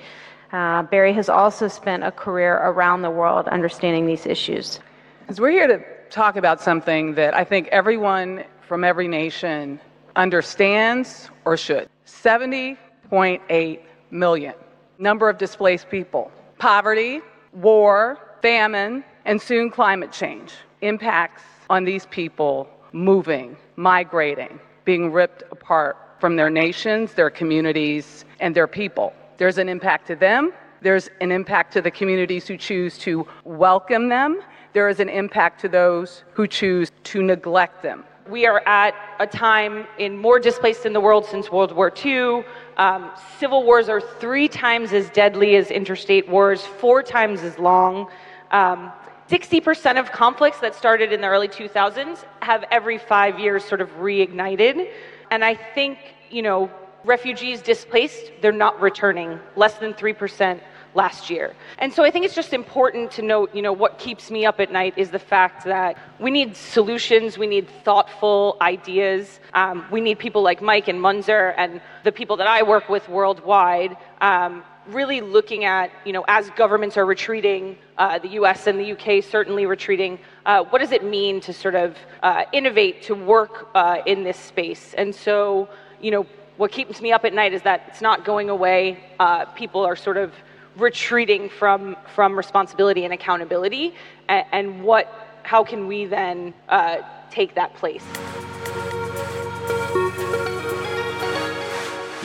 Uh, 0.55 0.85
Barri 0.85 1.13
has 1.13 1.29
also 1.29 1.67
spent 1.67 2.05
a 2.05 2.13
career 2.13 2.55
around 2.63 3.03
the 3.03 3.11
world 3.11 3.49
understanding 3.49 4.07
these 4.07 4.25
issues. 4.25 4.79
Because 5.23 5.41
we're 5.41 5.51
here 5.51 5.67
to 5.67 5.83
talk 6.11 6.37
about 6.37 6.61
something 6.61 7.13
that 7.15 7.35
I 7.35 7.43
think 7.43 7.67
everyone 7.73 8.45
from 8.61 8.85
every 8.85 9.09
nation 9.09 9.81
understands 10.15 11.29
or 11.45 11.57
should. 11.57 11.89
70.8 12.07 13.81
million. 14.13 14.55
Number 14.99 15.29
of 15.29 15.39
displaced 15.39 15.91
people. 15.91 16.31
Poverty, 16.61 17.21
war, 17.53 18.17
famine, 18.41 19.03
and 19.25 19.43
soon 19.43 19.71
climate 19.71 20.13
change 20.13 20.53
impacts 20.83 21.43
on 21.69 21.83
these 21.83 22.07
people 22.07 22.69
moving, 22.93 23.57
migrating, 23.75 24.61
being 24.85 25.11
ripped 25.11 25.43
apart 25.51 25.97
from 26.21 26.37
their 26.37 26.49
nations, 26.49 27.15
their 27.15 27.29
communities, 27.29 28.25
and 28.39 28.55
their 28.55 28.69
people. 28.69 29.13
There's 29.37 29.59
an 29.59 29.69
impact 29.69 30.07
to 30.09 30.17
them. 30.17 30.53
There's 30.81 31.09
an 31.21 31.33
impact 31.33 31.73
to 31.75 31.83
the 31.83 31.91
communities 31.91 32.47
who 32.47 32.57
choose 32.57 32.99
to 32.99 33.27
welcome 33.45 34.09
them 34.09 34.41
there 34.75 34.89
is 34.89 34.99
an 34.99 35.09
impact 35.09 35.61
to 35.61 35.69
those 35.69 36.25
who 36.33 36.49
choose 36.49 36.91
to 37.05 37.23
neglect 37.23 37.83
them. 37.83 38.05
We 38.29 38.45
are 38.45 38.61
at 38.67 38.95
a 39.21 39.27
time 39.27 39.87
in 39.99 40.19
more 40.19 40.41
displaced 40.41 40.85
in 40.85 40.93
the 40.93 41.01
world 41.01 41.25
since 41.27 41.51
World 41.51 41.73
War 41.73 41.93
II. 42.05 42.45
Um, 42.77 43.13
civil 43.39 43.63
wars 43.63 43.89
are 43.89 44.01
three 44.01 44.49
times 44.49 44.93
as 44.93 45.09
deadly 45.11 45.57
as 45.57 45.71
interstate 45.71 46.29
wars, 46.29 46.63
four 46.63 47.05
times 47.05 47.43
as 47.43 47.57
long. 47.59 48.11
Um, 48.51 48.91
60% 49.31 49.99
of 49.99 50.11
conflicts 50.11 50.59
that 50.59 50.75
started 50.75 51.13
in 51.13 51.21
the 51.21 51.29
early 51.29 51.49
2000s 51.49 52.25
have 52.43 52.65
every 52.73 52.99
five 52.99 53.39
years 53.39 53.65
sort 53.65 53.81
of 53.81 53.89
reignited. 53.99 54.91
And 55.31 55.45
I 55.45 55.55
think, 55.55 55.99
you 56.31 56.43
know, 56.43 56.69
refugees 57.05 57.63
displaced, 57.63 58.33
they're 58.41 58.53
not 58.53 58.81
returning. 58.81 59.39
Less 59.57 59.75
than 59.75 59.95
3% 59.95 60.61
last 60.95 61.29
year. 61.29 61.55
And 61.79 61.93
so 61.93 62.05
I 62.05 62.11
think 62.11 62.25
it's 62.25 62.35
just 62.35 62.53
important 62.53 63.11
to 63.13 63.23
note, 63.23 63.55
you 63.55 63.63
know, 63.63 63.73
what 63.73 63.99
keeps 63.99 64.31
me 64.31 64.47
up 64.47 64.61
at 64.61 64.71
night 64.71 64.95
is 64.97 65.11
the 65.11 65.19
fact 65.19 65.65
that 65.65 65.99
we 66.21 66.31
need 66.31 66.57
solutions, 66.57 67.37
we 67.37 67.47
need 67.47 67.69
thoughtful 67.85 68.57
ideas. 68.61 69.41
Um, 69.55 69.85
we 69.91 70.01
need 70.01 70.19
people 70.19 70.43
like 70.43 70.63
Mike 70.63 70.89
and 70.89 71.01
Munzer 71.01 71.55
and 71.57 71.81
the 72.05 72.13
people 72.13 72.37
that 72.37 72.47
I 72.47 72.63
work 72.63 72.89
with 72.89 73.09
worldwide. 73.09 73.97
Um, 74.21 74.63
really 74.89 75.21
looking 75.21 75.65
at, 75.65 75.91
you 76.05 76.13
know, 76.13 76.25
as 76.29 76.51
governments 76.51 76.97
are 76.97 77.07
retreating, 77.07 77.77
uh, 77.97 78.19
the 78.19 78.29
US 78.41 78.67
and 78.67 78.79
the 78.79 78.93
UK 78.93 79.25
certainly 79.25 79.67
retreating, 79.67 80.19
uh, 80.45 80.63
what 80.65 80.81
does 80.81 80.93
it 80.93 81.05
mean 81.05 81.41
to 81.41 81.53
sort 81.53 81.75
of 81.75 81.97
uh, 82.23 82.45
innovate, 82.53 83.03
to 83.03 83.15
work 83.15 83.69
uh, 83.75 83.99
in 84.07 84.23
this 84.25 84.37
space? 84.37 84.95
And 84.95 85.15
so, 85.15 85.69
you 86.01 86.11
know, 86.11 86.27
what 86.57 86.71
keeps 86.71 87.01
me 87.01 87.13
up 87.13 87.25
at 87.25 87.33
night 87.33 87.53
is 87.53 87.63
that 87.63 87.85
it's 87.89 88.01
not 88.01 88.25
going 88.25 88.51
away. 88.51 89.03
Uh, 89.19 89.45
people 89.47 89.85
are 89.85 89.97
sort 89.97 90.17
of 90.17 90.33
retreating 90.77 91.49
from 91.49 91.97
from 92.15 92.37
responsibility 92.37 93.05
and 93.05 93.13
accountability, 93.13 93.95
and, 94.29 94.47
and 94.53 94.85
what 94.85 95.41
how 95.43 95.65
can 95.65 95.87
we 95.87 96.07
then 96.07 96.55
uh, 96.69 96.99
take 97.31 97.55
that 97.55 97.75
place? 97.75 98.05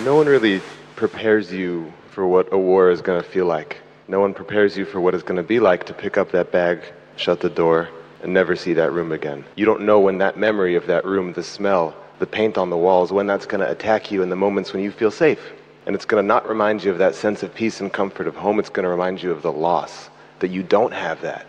No 0.06 0.15
one 0.15 0.28
really 0.28 0.62
prepares 0.96 1.52
you 1.52 1.92
for 2.12 2.26
what 2.28 2.52
a 2.54 2.58
war 2.58 2.89
is 2.89 3.02
going 3.02 3.22
to 3.22 3.28
feel 3.28 3.46
like. 3.46 3.82
No 4.08 4.20
one 4.20 4.34
prepares 4.34 4.78
you 4.78 4.86
for 4.86 5.02
what 5.02 5.13
it's 5.13 5.24
going 5.24 5.38
to 5.38 5.44
be 5.44 5.60
like 5.60 5.86
to 5.86 5.94
pick 5.94 6.18
up 6.18 6.32
that 6.32 6.52
bag, 6.52 6.82
shut 7.15 7.42
the 7.42 7.50
door, 7.50 7.89
and 8.24 8.34
never 8.34 8.56
see 8.56 8.74
that 8.74 8.92
room 8.92 9.12
again. 9.12 9.46
You 9.56 9.65
don't 9.65 9.82
know 9.82 10.00
when 10.00 10.18
that 10.20 10.38
memory 10.38 10.76
of 10.76 10.88
that 10.88 11.06
room, 11.06 11.34
the 11.34 11.44
smell, 11.44 11.96
the 12.20 12.28
paint 12.28 12.58
on 12.58 12.70
the 12.70 12.78
walls, 12.78 13.12
when 13.12 13.28
that's 13.28 13.46
going 13.46 13.62
to 13.62 13.72
attack 13.72 14.12
you 14.12 14.22
in 14.22 14.30
the 14.30 14.36
moments 14.36 14.74
when 14.74 14.84
you 14.84 14.92
feel 14.92 15.12
safe. 15.12 15.54
And 15.86 15.96
it's 15.96 16.06
going 16.06 16.22
to 16.24 16.28
not 16.28 16.48
remind 16.48 16.84
you 16.84 16.92
of 16.92 16.98
that 17.00 17.16
sense 17.16 17.42
of 17.42 17.54
peace 17.56 17.82
and 17.82 17.92
comfort 17.92 18.28
of 18.28 18.36
home. 18.36 18.60
It's 18.60 18.70
going 18.70 18.84
to 18.84 18.90
remind 18.90 19.24
you 19.24 19.32
of 19.32 19.42
the 19.42 19.52
loss 19.52 20.10
that 20.40 20.50
you 20.50 20.64
don't 20.64 20.94
have 20.94 21.22
that. 21.22 21.46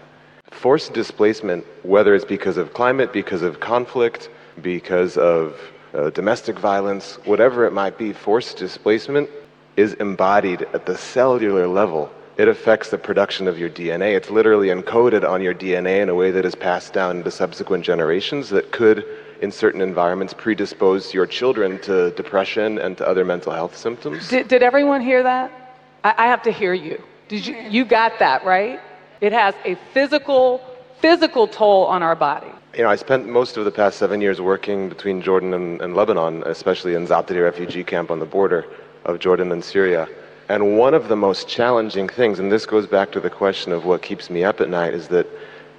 Forced 0.50 0.92
displacement, 0.92 1.64
whether 1.82 2.14
it's 2.14 2.24
because 2.24 2.56
of 2.56 2.72
climate, 2.72 3.12
because 3.12 3.42
of 3.42 3.60
conflict, 3.60 4.30
because 4.62 5.16
of 5.16 5.60
uh, 5.94 6.10
domestic 6.10 6.58
violence, 6.58 7.18
whatever 7.24 7.66
it 7.66 7.72
might 7.72 7.98
be, 7.98 8.12
forced 8.12 8.56
displacement 8.56 9.28
is 9.76 9.94
embodied 9.94 10.62
at 10.72 10.86
the 10.86 10.96
cellular 10.96 11.66
level. 11.66 12.10
It 12.36 12.48
affects 12.48 12.90
the 12.90 12.98
production 12.98 13.48
of 13.48 13.58
your 13.58 13.68
DNA. 13.68 14.16
It's 14.16 14.30
literally 14.30 14.68
encoded 14.68 15.28
on 15.28 15.42
your 15.42 15.54
DNA 15.54 16.00
in 16.00 16.08
a 16.08 16.14
way 16.14 16.30
that 16.30 16.44
is 16.44 16.54
passed 16.54 16.92
down 16.92 17.18
into 17.18 17.30
subsequent 17.30 17.84
generations 17.84 18.48
that 18.50 18.72
could 18.72 19.04
in 19.40 19.50
certain 19.50 19.80
environments 19.80 20.34
predispose 20.34 21.12
your 21.12 21.26
children 21.26 21.78
to 21.80 22.10
depression 22.12 22.78
and 22.78 22.96
to 22.98 23.06
other 23.06 23.24
mental 23.24 23.52
health 23.52 23.76
symptoms. 23.76 24.28
Did, 24.28 24.48
did 24.48 24.62
everyone 24.62 25.00
hear 25.00 25.22
that? 25.22 25.50
I, 26.04 26.14
I 26.16 26.26
have 26.26 26.42
to 26.44 26.52
hear 26.52 26.74
you. 26.74 27.02
Did 27.28 27.46
you. 27.46 27.56
You 27.56 27.84
got 27.84 28.18
that, 28.18 28.44
right? 28.44 28.80
It 29.20 29.32
has 29.32 29.54
a 29.64 29.76
physical, 29.92 30.60
physical 31.00 31.46
toll 31.46 31.86
on 31.86 32.02
our 32.02 32.16
body. 32.16 32.48
You 32.74 32.84
know, 32.84 32.90
I 32.90 32.96
spent 32.96 33.28
most 33.28 33.56
of 33.56 33.64
the 33.64 33.70
past 33.70 33.98
seven 33.98 34.20
years 34.20 34.40
working 34.40 34.88
between 34.88 35.20
Jordan 35.20 35.54
and, 35.54 35.82
and 35.82 35.94
Lebanon, 35.94 36.42
especially 36.46 36.94
in 36.94 37.06
Zaatari 37.06 37.42
refugee 37.42 37.84
camp 37.84 38.10
on 38.10 38.18
the 38.18 38.26
border 38.26 38.64
of 39.04 39.18
Jordan 39.18 39.52
and 39.52 39.64
Syria. 39.64 40.08
And 40.48 40.78
one 40.78 40.94
of 40.94 41.08
the 41.08 41.16
most 41.16 41.48
challenging 41.48 42.08
things, 42.08 42.38
and 42.38 42.50
this 42.50 42.66
goes 42.66 42.86
back 42.86 43.12
to 43.12 43.20
the 43.20 43.30
question 43.30 43.72
of 43.72 43.84
what 43.84 44.02
keeps 44.02 44.30
me 44.30 44.44
up 44.44 44.60
at 44.60 44.68
night, 44.68 44.94
is 44.94 45.08
that 45.08 45.26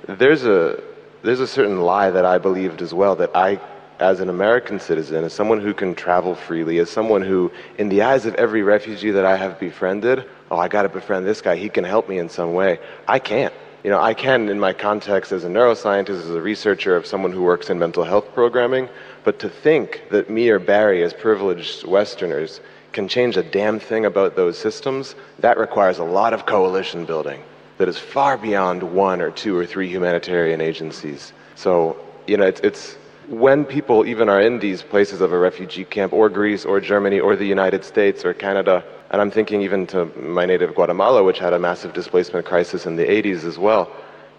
there's 0.07 0.45
a 0.45 0.81
there's 1.23 1.39
a 1.39 1.47
certain 1.47 1.81
lie 1.81 2.09
that 2.09 2.25
I 2.25 2.37
believed 2.37 2.81
as 2.81 2.93
well 2.93 3.15
that 3.17 3.35
I, 3.35 3.59
as 3.99 4.19
an 4.19 4.29
American 4.29 4.79
citizen, 4.79 5.23
as 5.23 5.33
someone 5.33 5.59
who 5.59 5.73
can 5.73 5.93
travel 5.93 6.35
freely, 6.35 6.79
as 6.79 6.89
someone 6.89 7.21
who, 7.21 7.51
in 7.77 7.89
the 7.89 8.01
eyes 8.01 8.25
of 8.25 8.35
every 8.35 8.63
refugee 8.63 9.11
that 9.11 9.25
I 9.25 9.37
have 9.37 9.59
befriended, 9.59 10.25
oh, 10.49 10.57
I 10.57 10.67
got 10.67 10.83
to 10.83 10.89
befriend 10.89 11.25
this 11.25 11.41
guy, 11.41 11.55
he 11.55 11.69
can 11.69 11.83
help 11.83 12.09
me 12.09 12.17
in 12.17 12.29
some 12.29 12.53
way. 12.53 12.79
I 13.07 13.19
can't. 13.19 13.53
You 13.83 13.89
know, 13.89 13.99
I 13.99 14.13
can 14.13 14.49
in 14.49 14.59
my 14.59 14.73
context 14.73 15.31
as 15.31 15.43
a 15.43 15.49
neuroscientist, 15.49 16.09
as 16.09 16.29
a 16.29 16.41
researcher, 16.41 16.95
of 16.95 17.05
someone 17.05 17.31
who 17.31 17.41
works 17.41 17.69
in 17.69 17.79
mental 17.79 18.03
health 18.03 18.33
programming, 18.33 18.89
but 19.23 19.39
to 19.39 19.49
think 19.49 20.03
that 20.11 20.29
me 20.29 20.49
or 20.49 20.59
Barri, 20.59 21.03
as 21.03 21.13
privileged 21.13 21.85
Westerners, 21.85 22.61
can 22.91 23.07
change 23.07 23.37
a 23.37 23.43
damn 23.43 23.79
thing 23.79 24.05
about 24.05 24.35
those 24.35 24.57
systems, 24.57 25.15
that 25.39 25.57
requires 25.57 25.97
a 25.97 26.03
lot 26.03 26.33
of 26.33 26.45
coalition 26.45 27.05
building 27.05 27.41
that 27.81 27.89
is 27.89 27.97
far 27.97 28.37
beyond 28.37 28.83
one 28.83 29.21
or 29.21 29.31
two 29.31 29.57
or 29.57 29.65
three 29.65 29.89
humanitarian 29.89 30.61
agencies. 30.61 31.33
So, 31.55 31.97
you 32.27 32.37
know, 32.37 32.45
it's, 32.45 32.59
it's 32.59 32.93
when 33.27 33.65
people 33.65 34.05
even 34.05 34.29
are 34.29 34.39
in 34.39 34.59
these 34.59 34.83
places 34.83 35.19
of 35.19 35.33
a 35.33 35.37
refugee 35.39 35.85
camp, 35.85 36.13
or 36.13 36.29
Greece, 36.29 36.63
or 36.63 36.79
Germany, 36.79 37.19
or 37.19 37.35
the 37.35 37.47
United 37.57 37.83
States, 37.83 38.23
or 38.23 38.35
Canada, 38.35 38.83
and 39.09 39.19
I'm 39.19 39.31
thinking 39.31 39.63
even 39.63 39.87
to 39.87 40.05
my 40.15 40.45
native 40.45 40.75
Guatemala, 40.75 41.23
which 41.23 41.39
had 41.39 41.53
a 41.53 41.57
massive 41.57 41.91
displacement 41.91 42.45
crisis 42.45 42.85
in 42.85 42.97
the 42.97 43.03
80s 43.03 43.45
as 43.45 43.57
well, 43.57 43.91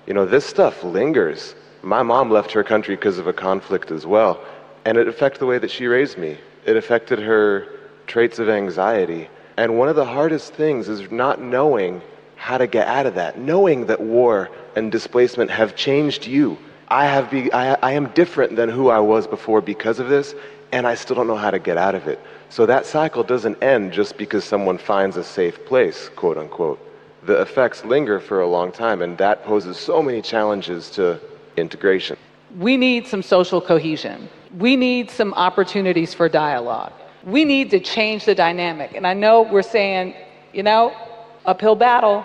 you 0.06 0.14
know, 0.14 0.24
this 0.24 0.46
stuff 0.46 0.84
lingers. 0.84 1.56
My 1.82 2.04
mom 2.04 2.30
left 2.30 2.52
her 2.52 2.62
country 2.62 2.94
because 2.94 3.18
of 3.18 3.26
a 3.26 3.32
conflict 3.32 3.90
as 3.90 4.06
well, 4.06 4.38
and 4.84 4.96
it 4.96 5.08
affected 5.08 5.40
the 5.40 5.46
way 5.46 5.58
that 5.58 5.70
she 5.72 5.88
raised 5.88 6.16
me. 6.16 6.38
It 6.64 6.76
affected 6.76 7.18
her 7.18 7.66
traits 8.06 8.38
of 8.38 8.48
anxiety. 8.48 9.28
And 9.56 9.76
one 9.80 9.88
of 9.88 9.96
the 9.96 10.04
hardest 10.04 10.54
things 10.54 10.88
is 10.88 11.10
not 11.10 11.40
knowing 11.40 12.02
how 12.42 12.58
to 12.58 12.66
get 12.66 12.86
out 12.88 13.06
of 13.06 13.14
that, 13.14 13.38
knowing 13.38 13.86
that 13.86 14.00
war 14.00 14.50
and 14.76 14.90
displacement 14.90 15.50
have 15.50 15.70
changed 15.76 16.26
you 16.26 16.58
I, 16.92 17.06
have 17.06 17.30
be, 17.30 17.50
I, 17.54 17.72
I 17.76 17.92
am 17.92 18.08
different 18.08 18.54
than 18.54 18.68
who 18.68 18.90
I 18.90 18.98
was 18.98 19.26
before 19.26 19.62
because 19.62 19.98
of 19.98 20.10
this, 20.10 20.34
and 20.72 20.86
I 20.86 20.94
still 20.94 21.16
don't 21.16 21.26
know 21.26 21.36
how 21.36 21.50
to 21.50 21.58
get 21.58 21.78
out 21.78 21.94
of 21.94 22.06
it. 22.06 22.20
So 22.50 22.66
that 22.66 22.84
cycle 22.84 23.22
doesn't 23.22 23.62
end 23.62 23.94
just 23.94 24.18
because 24.18 24.44
someone 24.44 24.76
finds 24.76 25.16
a 25.16 25.24
safe 25.24 25.64
place, 25.64 26.10
quote 26.16 26.36
unquote. 26.36 26.78
The 27.22 27.40
effects 27.40 27.82
linger 27.86 28.20
for 28.20 28.42
a 28.42 28.46
long 28.46 28.72
time, 28.72 29.00
and 29.00 29.16
that 29.16 29.42
poses 29.42 29.78
so 29.78 30.02
many 30.02 30.20
challenges 30.20 30.90
to 30.90 31.18
integration. 31.56 32.18
We 32.58 32.76
need 32.76 33.06
some 33.06 33.22
social 33.22 33.62
cohesion. 33.62 34.28
We 34.58 34.76
need 34.76 35.10
some 35.10 35.32
opportunities 35.32 36.12
for 36.12 36.28
dialogue. 36.28 36.92
We 37.24 37.46
need 37.46 37.70
to 37.70 37.80
change 37.80 38.26
the 38.26 38.34
dynamic. 38.34 38.92
And 38.92 39.06
I 39.06 39.14
know 39.14 39.42
we're 39.42 39.62
saying, 39.62 40.14
you 40.52 40.62
know, 40.62 40.94
uphill 41.44 41.74
battle. 41.74 42.24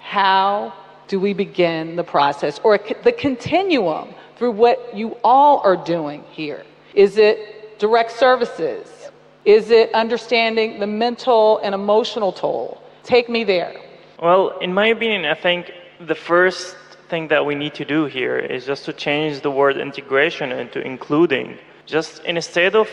How 0.00 0.72
do 1.08 1.20
we 1.20 1.32
begin 1.32 1.96
the 1.96 2.04
process 2.04 2.60
or 2.64 2.78
the 3.04 3.12
continuum 3.12 4.14
through 4.36 4.52
what 4.52 4.96
you 4.96 5.16
all 5.22 5.60
are 5.60 5.76
doing 5.76 6.24
here? 6.30 6.64
Is 6.94 7.18
it 7.18 7.78
direct 7.78 8.12
services? 8.12 9.10
Is 9.44 9.70
it 9.70 9.92
understanding 9.92 10.78
the 10.78 10.86
mental 10.86 11.58
and 11.58 11.74
emotional 11.74 12.32
toll? 12.32 12.82
Take 13.02 13.28
me 13.28 13.44
there. 13.44 13.74
Well, 14.20 14.58
in 14.58 14.72
my 14.72 14.86
opinion, 14.86 15.24
I 15.24 15.34
think 15.34 15.72
the 16.00 16.14
first 16.14 16.76
thing 17.08 17.28
that 17.28 17.44
we 17.44 17.54
need 17.54 17.74
to 17.74 17.84
do 17.84 18.06
here 18.06 18.38
is 18.38 18.64
just 18.64 18.84
to 18.84 18.92
change 18.92 19.40
the 19.40 19.50
word 19.50 19.76
integration 19.76 20.52
into 20.52 20.80
including. 20.80 21.58
Just 21.86 22.22
instead 22.24 22.74
of 22.76 22.88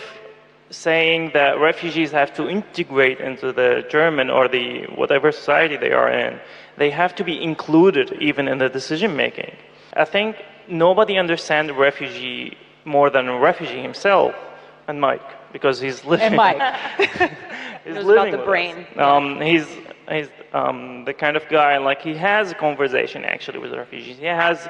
saying 0.69 1.31
that 1.33 1.59
refugees 1.59 2.11
have 2.11 2.33
to 2.35 2.47
integrate 2.47 3.19
into 3.19 3.51
the 3.51 3.85
German 3.89 4.29
or 4.29 4.47
the 4.47 4.83
whatever 4.95 5.31
society 5.31 5.77
they 5.77 5.91
are 5.91 6.11
in, 6.11 6.39
they 6.77 6.89
have 6.89 7.15
to 7.15 7.23
be 7.23 7.41
included 7.41 8.15
even 8.21 8.47
in 8.47 8.57
the 8.59 8.69
decision 8.69 9.15
making. 9.15 9.55
I 9.93 10.05
think 10.05 10.35
nobody 10.67 11.17
understands 11.17 11.71
refugee 11.73 12.57
more 12.85 13.09
than 13.09 13.27
a 13.27 13.37
refugee 13.37 13.81
himself 13.81 14.35
and 14.87 15.01
Mike 15.01 15.51
because 15.51 15.79
he's 15.79 16.05
living. 16.05 16.27
And 16.27 16.35
Mike. 16.35 16.61
he's 17.85 17.95
Knows 17.95 18.05
living 18.05 18.33
about 18.33 18.39
the 18.39 18.45
brain. 18.45 18.85
Um, 18.97 19.41
he's 19.41 19.67
he's 20.09 20.29
um, 20.53 21.05
the 21.05 21.13
kind 21.13 21.35
of 21.35 21.47
guy 21.49 21.77
like 21.77 22.01
he 22.01 22.15
has 22.15 22.51
a 22.51 22.55
conversation 22.55 23.23
actually 23.25 23.59
with 23.59 23.73
refugees. 23.73 24.17
He 24.17 24.25
has 24.25 24.69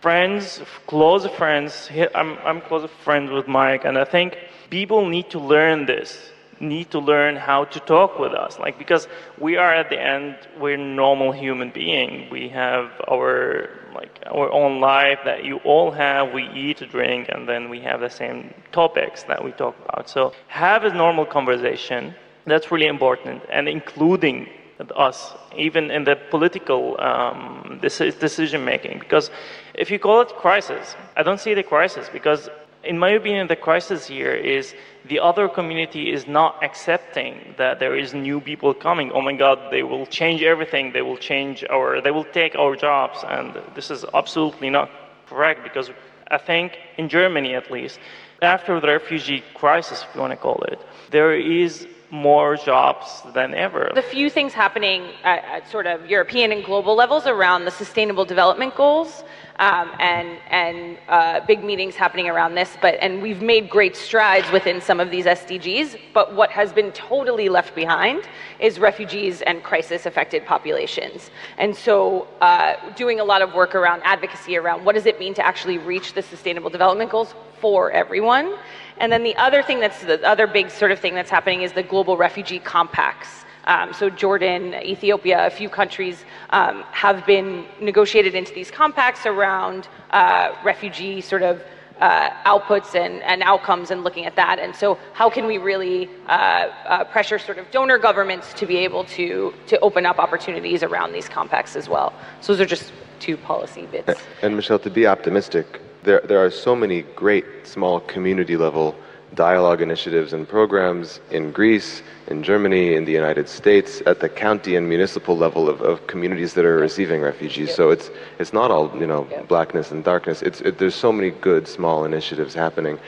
friends, 0.00 0.60
close 0.86 1.26
friends. 1.26 1.88
He, 1.88 2.06
I'm 2.14 2.38
I'm 2.38 2.60
close 2.60 2.88
friends 3.04 3.30
with 3.30 3.48
Mike, 3.48 3.84
and 3.84 3.98
I 3.98 4.04
think 4.04 4.38
people 4.70 5.06
need 5.06 5.30
to 5.30 5.38
learn 5.38 5.86
this 5.86 6.30
need 6.60 6.90
to 6.90 6.98
learn 6.98 7.36
how 7.36 7.64
to 7.64 7.80
talk 7.80 8.18
with 8.18 8.32
us. 8.32 8.58
Like 8.58 8.78
because 8.78 9.08
we 9.38 9.56
are 9.56 9.72
at 9.72 9.90
the 9.90 10.00
end 10.00 10.36
we're 10.58 10.76
normal 10.76 11.32
human 11.32 11.70
being. 11.70 12.28
We 12.30 12.48
have 12.48 12.90
our 13.10 13.70
like 13.94 14.10
our 14.26 14.50
own 14.50 14.80
life 14.80 15.18
that 15.24 15.44
you 15.44 15.56
all 15.58 15.90
have. 15.90 16.32
We 16.32 16.48
eat 16.50 16.78
drink 16.90 17.28
and 17.28 17.48
then 17.48 17.68
we 17.68 17.80
have 17.80 18.00
the 18.00 18.10
same 18.10 18.54
topics 18.72 19.22
that 19.24 19.42
we 19.42 19.52
talk 19.52 19.76
about. 19.88 20.08
So 20.08 20.32
have 20.48 20.84
a 20.84 20.92
normal 20.92 21.26
conversation. 21.26 22.14
That's 22.46 22.70
really 22.70 22.86
important 22.86 23.42
and 23.50 23.68
including 23.68 24.48
us 24.94 25.34
even 25.56 25.90
in 25.90 26.04
the 26.04 26.16
political 26.30 27.00
um, 27.00 27.78
decision 27.80 28.64
making 28.64 28.98
because 29.00 29.28
if 29.74 29.90
you 29.90 29.98
call 29.98 30.20
it 30.20 30.28
crisis 30.36 30.94
i 31.16 31.22
don't 31.22 31.40
see 31.40 31.52
the 31.52 31.64
crisis 31.64 32.08
because 32.12 32.48
in 32.84 32.98
my 32.98 33.10
opinion, 33.10 33.46
the 33.48 33.56
crisis 33.56 34.06
here 34.06 34.34
is 34.34 34.74
the 35.06 35.18
other 35.18 35.48
community 35.48 36.12
is 36.12 36.26
not 36.26 36.62
accepting 36.62 37.54
that 37.56 37.80
there 37.80 37.96
is 37.96 38.14
new 38.14 38.40
people 38.40 38.72
coming. 38.72 39.10
Oh 39.12 39.20
my 39.20 39.32
God, 39.32 39.58
they 39.70 39.82
will 39.82 40.06
change 40.06 40.42
everything. 40.42 40.92
They 40.92 41.02
will 41.02 41.16
change 41.16 41.64
our, 41.70 42.00
they 42.00 42.10
will 42.10 42.24
take 42.24 42.54
our 42.56 42.76
jobs. 42.76 43.24
And 43.26 43.56
this 43.74 43.90
is 43.90 44.04
absolutely 44.14 44.70
not 44.70 44.90
correct 45.26 45.62
because 45.64 45.90
I 46.30 46.38
think 46.38 46.78
in 46.96 47.08
Germany 47.08 47.54
at 47.54 47.70
least, 47.70 47.98
after 48.42 48.80
the 48.80 48.88
refugee 48.88 49.42
crisis, 49.54 50.04
if 50.08 50.14
you 50.14 50.20
want 50.20 50.32
to 50.32 50.36
call 50.36 50.62
it, 50.68 50.80
there 51.10 51.34
is 51.34 51.88
more 52.10 52.56
jobs 52.56 53.22
than 53.34 53.54
ever. 53.54 53.90
The 53.94 54.02
few 54.02 54.30
things 54.30 54.54
happening 54.54 55.10
at, 55.24 55.44
at, 55.44 55.70
sort 55.70 55.86
of 55.86 56.06
European 56.06 56.52
and 56.52 56.64
global 56.64 56.94
levels 56.94 57.26
around 57.26 57.64
the 57.64 57.70
Sustainable 57.70 58.24
Development 58.24 58.74
Goals 58.74 59.24
um, 59.58 59.90
and 59.98 60.38
and 60.50 60.98
uh, 61.08 61.40
big 61.46 61.64
meetings 61.64 61.94
happening 61.96 62.28
around 62.28 62.54
this. 62.54 62.76
But 62.80 62.94
and 63.00 63.20
we've 63.20 63.42
made 63.42 63.68
great 63.68 63.96
strides 63.96 64.50
within 64.52 64.80
some 64.80 65.00
of 65.00 65.10
these 65.10 65.24
SDGs. 65.24 65.98
But 66.14 66.34
what 66.34 66.50
has 66.50 66.72
been 66.72 66.92
totally 66.92 67.48
left 67.48 67.74
behind 67.74 68.28
is 68.60 68.78
refugees 68.78 69.42
and 69.42 69.62
crisis-affected 69.62 70.46
populations. 70.46 71.30
And 71.56 71.74
so, 71.74 72.28
uh, 72.40 72.74
doing 72.94 73.20
a 73.20 73.24
lot 73.24 73.42
of 73.42 73.54
work 73.54 73.74
around 73.74 74.02
advocacy 74.04 74.56
around 74.56 74.84
what 74.84 74.94
does 74.94 75.06
it 75.06 75.18
mean 75.18 75.34
to 75.34 75.44
actually 75.44 75.78
reach 75.78 76.12
the 76.14 76.22
Sustainable 76.22 76.70
Development 76.70 77.10
Goals 77.10 77.34
for 77.60 77.90
everyone. 77.90 78.56
And 78.98 79.12
then 79.12 79.22
the 79.22 79.36
other 79.36 79.62
thing 79.62 79.80
that's 79.80 80.02
the 80.02 80.22
other 80.26 80.46
big 80.46 80.70
sort 80.70 80.90
of 80.90 80.98
thing 80.98 81.14
that's 81.14 81.30
happening 81.30 81.62
is 81.62 81.72
the 81.72 81.82
global 81.82 82.16
refugee 82.16 82.58
compacts. 82.58 83.44
Um, 83.68 83.92
so 83.92 84.08
Jordan, 84.08 84.74
Ethiopia, 84.74 85.46
a 85.46 85.50
few 85.50 85.68
countries 85.68 86.24
um, 86.50 86.82
have 86.90 87.24
been 87.26 87.66
negotiated 87.80 88.34
into 88.34 88.52
these 88.54 88.70
compacts 88.70 89.26
around 89.26 89.88
uh, 90.10 90.54
refugee 90.64 91.20
sort 91.20 91.42
of 91.42 91.62
uh, 92.00 92.30
outputs 92.44 92.94
and, 92.94 93.22
and, 93.22 93.42
outcomes 93.42 93.90
and 93.90 94.04
looking 94.04 94.24
at 94.24 94.36
that. 94.36 94.58
And 94.58 94.74
so, 94.74 94.98
how 95.12 95.28
can 95.28 95.46
we 95.46 95.58
really 95.58 96.08
uh, 96.28 96.30
uh, 96.30 97.04
pressure 97.04 97.38
sort 97.38 97.58
of 97.58 97.70
donor 97.70 97.98
governments 97.98 98.54
to 98.54 98.66
be 98.66 98.78
able 98.78 99.04
to 99.16 99.52
to 99.66 99.78
open 99.80 100.06
up 100.06 100.18
opportunities 100.18 100.82
around 100.82 101.12
these 101.12 101.28
compacts 101.28 101.76
as 101.76 101.88
well? 101.88 102.12
So 102.40 102.52
those 102.52 102.60
are 102.60 102.66
just 102.66 102.92
two 103.18 103.36
policy 103.36 103.86
bits. 103.86 104.22
And 104.42 104.56
Michelle, 104.56 104.78
to 104.78 104.90
be 104.90 105.06
optimistic, 105.06 105.80
there 106.04 106.20
there 106.24 106.38
are 106.38 106.50
so 106.50 106.74
many 106.74 107.02
great 107.02 107.44
small 107.64 108.00
community 108.00 108.56
level 108.56 108.94
dialogue 109.34 109.82
initiatives 109.82 110.32
and 110.32 110.48
programs 110.48 111.20
in 111.30 111.52
Greece, 111.52 112.02
in 112.28 112.42
Germany, 112.42 112.94
in 112.94 113.04
the 113.04 113.12
United 113.12 113.48
States, 113.48 114.02
at 114.06 114.20
the 114.20 114.28
county 114.28 114.76
and 114.76 114.88
municipal 114.88 115.36
level 115.36 115.68
of, 115.68 115.80
of 115.80 116.06
communities 116.06 116.54
that 116.54 116.64
are 116.64 116.76
receiving 116.78 117.20
refugees. 117.20 117.74
So 117.74 117.90
it's 117.90 118.10
it's 118.38 118.52
not 118.52 118.70
all 118.70 118.90
you 118.98 119.06
know 119.06 119.26
blackness 119.48 119.90
and 119.90 120.02
darkness. 120.02 120.42
It's 120.42 120.60
it, 120.62 120.78
there's 120.78 120.94
so 120.94 121.12
many 121.12 121.30
good 121.30 121.68
small 121.68 122.04
initiatives 122.04 122.54
happening, 122.54 122.98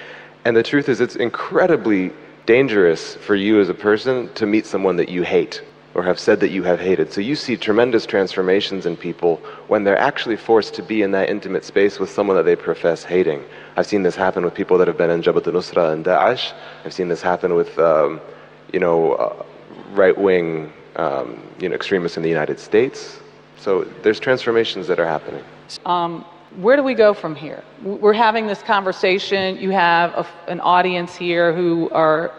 and 0.44 0.56
the 0.56 0.62
truth 0.62 0.88
is, 0.88 1.00
it's 1.00 1.16
incredibly 1.16 2.12
dangerous 2.46 3.14
for 3.16 3.34
you 3.34 3.60
as 3.60 3.68
a 3.68 3.74
person 3.74 4.32
to 4.34 4.46
meet 4.46 4.66
someone 4.66 4.96
that 4.96 5.08
you 5.08 5.22
hate 5.22 5.62
or 5.94 6.02
have 6.04 6.18
said 6.18 6.40
that 6.40 6.50
you 6.50 6.62
have 6.62 6.78
hated. 6.78 7.12
So 7.12 7.20
you 7.20 7.34
see 7.34 7.56
tremendous 7.56 8.06
transformations 8.06 8.86
in 8.86 8.96
people 8.96 9.36
when 9.66 9.82
they're 9.84 9.98
actually 9.98 10.36
forced 10.36 10.74
to 10.74 10.82
be 10.82 11.02
in 11.02 11.10
that 11.12 11.28
intimate 11.28 11.64
space 11.64 11.98
with 11.98 12.10
someone 12.10 12.36
that 12.36 12.44
they 12.44 12.56
profess 12.56 13.02
hating. 13.02 13.44
I've 13.76 13.86
seen 13.86 14.02
this 14.02 14.14
happen 14.14 14.44
with 14.44 14.54
people 14.54 14.78
that 14.78 14.86
have 14.86 14.96
been 14.96 15.10
in 15.10 15.22
Jabhat 15.22 15.46
al-Nusra 15.46 15.92
and 15.92 16.04
Daesh. 16.04 16.52
I've 16.84 16.92
seen 16.92 17.08
this 17.08 17.22
happen 17.22 17.54
with, 17.54 17.76
um, 17.78 18.20
you 18.72 18.78
know, 18.78 19.14
uh, 19.14 19.44
right-wing, 19.92 20.72
um, 20.96 21.42
you 21.58 21.68
know, 21.68 21.74
extremists 21.74 22.16
in 22.16 22.22
the 22.22 22.28
United 22.28 22.60
States. 22.60 23.18
So 23.56 23.84
there's 24.02 24.20
transformations 24.20 24.86
that 24.86 25.00
are 25.00 25.06
happening. 25.06 25.44
Um, 25.86 26.24
where 26.56 26.76
do 26.76 26.82
we 26.82 26.94
go 26.94 27.14
from 27.14 27.34
here? 27.34 27.62
We're 27.82 28.12
having 28.12 28.46
this 28.46 28.62
conversation. 28.62 29.58
You 29.58 29.70
have 29.70 30.14
a, 30.14 30.26
an 30.48 30.60
audience 30.60 31.16
here 31.16 31.52
who 31.52 31.90
are 31.90 32.32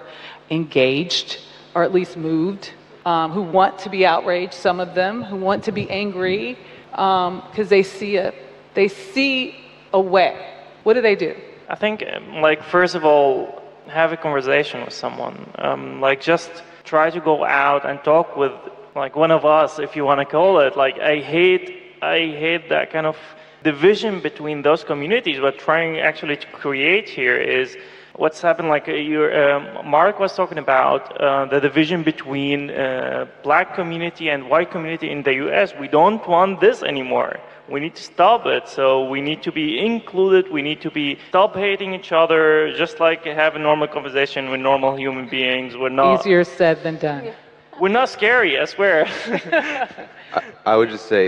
engaged, 0.50 1.40
or 1.76 1.84
at 1.84 1.94
least 1.94 2.16
moved 2.18 2.72
um, 3.06 3.32
who 3.32 3.42
want 3.42 3.80
to 3.80 3.90
be 3.90 4.06
outraged, 4.06 4.54
some 4.54 4.80
of 4.80 4.94
them 4.96 5.24
who 5.24 5.38
want 5.38 5.64
to 5.66 5.72
be 5.72 5.90
angry 5.90 6.58
because 6.92 7.28
um, 7.30 7.68
they 7.68 7.84
see 7.84 8.18
a 8.18 8.34
they 8.74 8.88
see 8.88 9.56
a 9.94 10.00
way. 10.00 10.48
What 10.84 10.94
do 10.94 11.02
they 11.02 11.16
do? 11.16 11.36
I 11.70 11.76
think, 11.76 12.04
um, 12.04 12.42
like 12.42 12.64
first 12.64 12.96
of 12.96 13.06
all, 13.06 13.62
have 13.88 14.12
a 14.12 14.18
conversation 14.18 14.84
with 14.84 14.94
someone. 14.94 15.50
Um, 15.56 16.02
like 16.02 16.22
just 16.22 16.52
try 16.84 17.10
to 17.10 17.20
go 17.20 17.46
out 17.46 17.86
and 17.86 18.04
talk 18.04 18.36
with 18.36 18.52
like 18.96 19.16
one 19.16 19.32
of 19.32 19.46
us, 19.46 19.80
if 19.80 19.96
you 19.96 20.04
want 20.06 20.20
to 20.20 20.26
call 20.26 20.60
it. 20.60 20.76
Like 20.76 21.00
I 21.00 21.20
hate 21.20 21.78
I 22.02 22.18
hate 22.18 22.70
that 22.70 22.92
kind 22.92 23.06
of 23.06 23.18
division 23.64 24.22
between 24.22 24.62
those 24.64 24.84
communities. 24.84 25.40
What 25.40 25.60
trying 25.60 26.00
actually 26.00 26.38
to 26.38 26.48
create 26.48 27.08
here 27.08 27.38
is 27.38 27.78
what's 28.22 28.40
happened, 28.40 28.70
like 28.70 28.88
uh, 28.88 28.94
um, 28.94 29.90
Mark 29.98 30.20
was 30.20 30.32
talking 30.36 30.60
about 30.60 31.02
uh, 31.20 31.46
the 31.54 31.60
division 31.60 32.04
between 32.04 32.60
uh, 32.70 33.26
black 33.42 33.68
community 33.80 34.30
and 34.30 34.40
white 34.54 34.70
community 34.76 35.08
in 35.16 35.24
the 35.24 35.34
U.S. 35.46 35.74
We 35.84 35.88
don't 35.88 36.24
want 36.28 36.62
this 36.62 36.84
anymore. 36.84 37.40
We 37.74 37.80
need 37.80 37.96
to 37.96 38.04
stop 38.04 38.46
it. 38.46 38.68
So 38.68 38.86
we 39.14 39.20
need 39.22 39.42
to 39.48 39.52
be 39.52 39.68
included. 39.92 40.52
We 40.58 40.62
need 40.62 40.82
to 40.88 40.92
be 40.92 41.18
stop 41.30 41.56
hating 41.56 41.96
each 42.00 42.12
other, 42.12 42.44
just 42.84 43.00
like 43.00 43.22
have 43.26 43.56
a 43.56 43.60
normal 43.70 43.88
conversation 43.88 44.52
with 44.52 44.62
normal 44.72 44.92
human 45.06 45.28
beings. 45.38 45.76
We're 45.76 45.98
not 46.02 46.20
Easier 46.20 46.44
said 46.44 46.76
than 46.84 46.98
done. 47.10 47.24
we're 47.82 47.96
not 48.02 48.10
scary. 48.10 48.52
I 48.64 48.66
swear. 48.66 48.98
I, 50.38 50.44
I 50.72 50.74
would 50.78 50.90
just 50.90 51.08
say, 51.08 51.24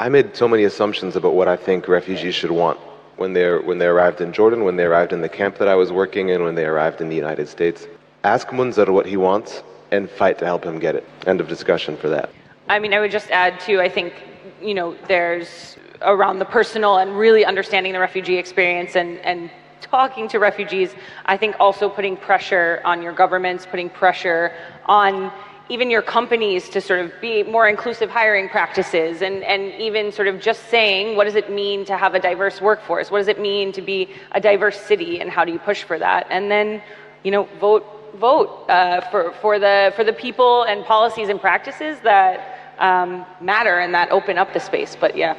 I 0.00 0.08
made 0.08 0.34
so 0.42 0.48
many 0.48 0.64
assumptions 0.64 1.14
about 1.14 1.34
what 1.38 1.46
I 1.54 1.56
think 1.66 1.86
refugees 1.86 2.34
should 2.34 2.54
want 2.62 2.80
when 3.16 3.32
they 3.32 3.56
when 3.58 3.78
they 3.78 3.86
arrived 3.86 4.20
in 4.20 4.32
Jordan, 4.32 4.64
when 4.64 4.76
they 4.76 4.84
arrived 4.84 5.12
in 5.12 5.20
the 5.20 5.28
camp 5.28 5.58
that 5.58 5.68
I 5.68 5.74
was 5.74 5.92
working 5.92 6.28
in, 6.30 6.42
when 6.42 6.54
they 6.54 6.64
arrived 6.64 7.00
in 7.00 7.08
the 7.08 7.16
United 7.16 7.48
States. 7.48 7.86
Ask 8.24 8.48
Munzar 8.48 8.88
what 8.88 9.06
he 9.06 9.16
wants 9.16 9.62
and 9.90 10.10
fight 10.10 10.38
to 10.38 10.44
help 10.44 10.64
him 10.64 10.78
get 10.78 10.94
it. 10.94 11.06
End 11.26 11.40
of 11.40 11.48
discussion 11.48 11.96
for 11.96 12.08
that. 12.08 12.30
I 12.68 12.78
mean, 12.78 12.94
I 12.94 13.00
would 13.00 13.10
just 13.10 13.30
add 13.30 13.60
too. 13.60 13.80
I 13.80 13.88
think 13.88 14.14
you 14.62 14.74
know, 14.74 14.96
there's 15.08 15.76
around 16.02 16.38
the 16.38 16.44
personal 16.44 16.98
and 16.98 17.16
really 17.16 17.44
understanding 17.44 17.92
the 17.92 18.00
refugee 18.00 18.36
experience 18.36 18.96
and 18.96 19.18
and 19.18 19.50
talking 19.80 20.26
to 20.28 20.38
refugees. 20.38 20.94
I 21.26 21.36
think 21.36 21.56
also 21.60 21.88
putting 21.88 22.16
pressure 22.16 22.80
on 22.84 23.02
your 23.02 23.12
governments, 23.12 23.66
putting 23.66 23.90
pressure 23.90 24.52
on 24.86 25.30
even 25.68 25.90
your 25.90 26.02
companies 26.02 26.68
to 26.68 26.80
sort 26.80 27.00
of 27.00 27.12
be 27.20 27.42
more 27.42 27.68
inclusive 27.68 28.10
hiring 28.10 28.48
practices 28.48 29.22
and, 29.22 29.42
and 29.44 29.72
even 29.80 30.12
sort 30.12 30.28
of 30.28 30.40
just 30.40 30.68
saying 30.68 31.16
what 31.16 31.24
does 31.24 31.34
it 31.34 31.50
mean 31.50 31.84
to 31.86 31.96
have 31.96 32.14
a 32.14 32.20
diverse 32.20 32.60
workforce? 32.60 33.10
What 33.10 33.18
does 33.18 33.28
it 33.28 33.40
mean 33.40 33.72
to 33.72 33.82
be 33.82 34.10
a 34.32 34.40
diverse 34.40 34.78
city 34.78 35.20
and 35.20 35.30
how 35.30 35.44
do 35.44 35.52
you 35.52 35.58
push 35.58 35.82
for 35.82 35.98
that? 35.98 36.26
And 36.30 36.50
then 36.50 36.82
you 37.22 37.30
know 37.30 37.48
vote 37.58 37.86
vote 38.16 38.66
uh, 38.68 39.00
for, 39.10 39.32
for 39.40 39.58
the 39.58 39.92
for 39.96 40.04
the 40.04 40.12
people 40.12 40.64
and 40.64 40.84
policies 40.84 41.28
and 41.28 41.40
practices 41.40 41.98
that 42.02 42.74
um, 42.78 43.24
matter 43.40 43.78
and 43.78 43.94
that 43.94 44.10
open 44.10 44.36
up 44.36 44.52
the 44.52 44.60
space. 44.60 44.96
But 45.00 45.16
yeah 45.16 45.34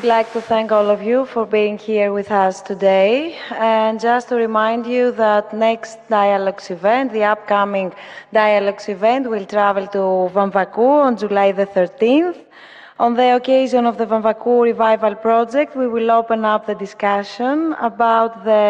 would 0.00 0.08
like 0.08 0.32
to 0.32 0.40
thank 0.40 0.72
all 0.72 0.88
of 0.88 1.02
you 1.02 1.26
for 1.26 1.44
being 1.44 1.76
here 1.76 2.10
with 2.10 2.30
us 2.30 2.62
today. 2.62 3.36
And 3.50 4.00
just 4.00 4.28
to 4.28 4.34
remind 4.36 4.86
you 4.86 5.12
that 5.12 5.52
next 5.52 5.98
Dialogues 6.08 6.70
event, 6.70 7.12
the 7.12 7.24
upcoming 7.24 7.92
Dialogues 8.32 8.88
event, 8.88 9.28
will 9.28 9.44
travel 9.44 9.86
to 9.88 10.32
Vamvakou 10.34 11.04
on 11.06 11.18
July 11.18 11.52
the 11.52 11.66
13th. 11.66 12.38
On 13.00 13.14
the 13.14 13.34
occasion 13.34 13.86
of 13.86 13.96
the 13.96 14.04
Vamvakou 14.04 14.62
Revival 14.62 15.14
Project, 15.14 15.74
we 15.74 15.88
will 15.88 16.10
open 16.10 16.44
up 16.44 16.66
the 16.66 16.74
discussion 16.74 17.72
about 17.80 18.44
the 18.44 18.60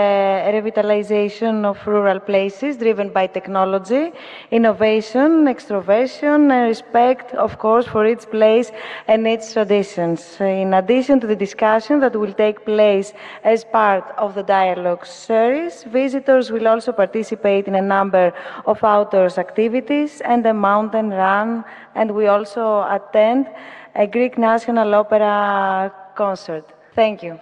revitalization 0.55 1.64
of 1.64 1.85
rural 1.85 2.20
places 2.20 2.76
driven 2.76 3.09
by 3.09 3.26
technology, 3.26 4.12
innovation, 4.53 5.47
extroversion, 5.47 6.49
and 6.53 6.68
respect, 6.68 7.35
of 7.35 7.59
course, 7.59 7.89
for 7.89 8.07
its 8.07 8.24
place 8.24 8.70
and 9.09 9.26
its 9.26 9.53
traditions. 9.53 10.37
In 10.41 10.74
addition 10.74 11.18
to 11.18 11.26
the 11.26 11.35
discussion 11.35 11.99
that 11.99 12.14
will 12.14 12.33
take 12.33 12.64
place 12.64 13.12
as 13.43 13.64
part 13.64 14.05
of 14.16 14.37
the 14.37 14.45
dialogue 14.45 15.05
series, 15.07 15.83
visitors 15.83 16.53
will 16.53 16.68
also 16.68 16.93
participate 16.93 17.66
in 17.66 17.74
a 17.74 17.83
number 17.83 18.33
of 18.64 18.85
outdoors 18.85 19.39
activities 19.39 20.20
and 20.20 20.47
a 20.47 20.55
mountain 20.55 21.11
run, 21.11 21.64
and 21.97 22.12
we 22.12 22.28
also 22.28 22.83
attend 22.83 23.49
a 23.95 24.07
Greek 24.07 24.38
national 24.38 24.95
opera 24.95 25.93
concert. 26.14 26.64
Thank 26.95 27.22
you. 27.22 27.41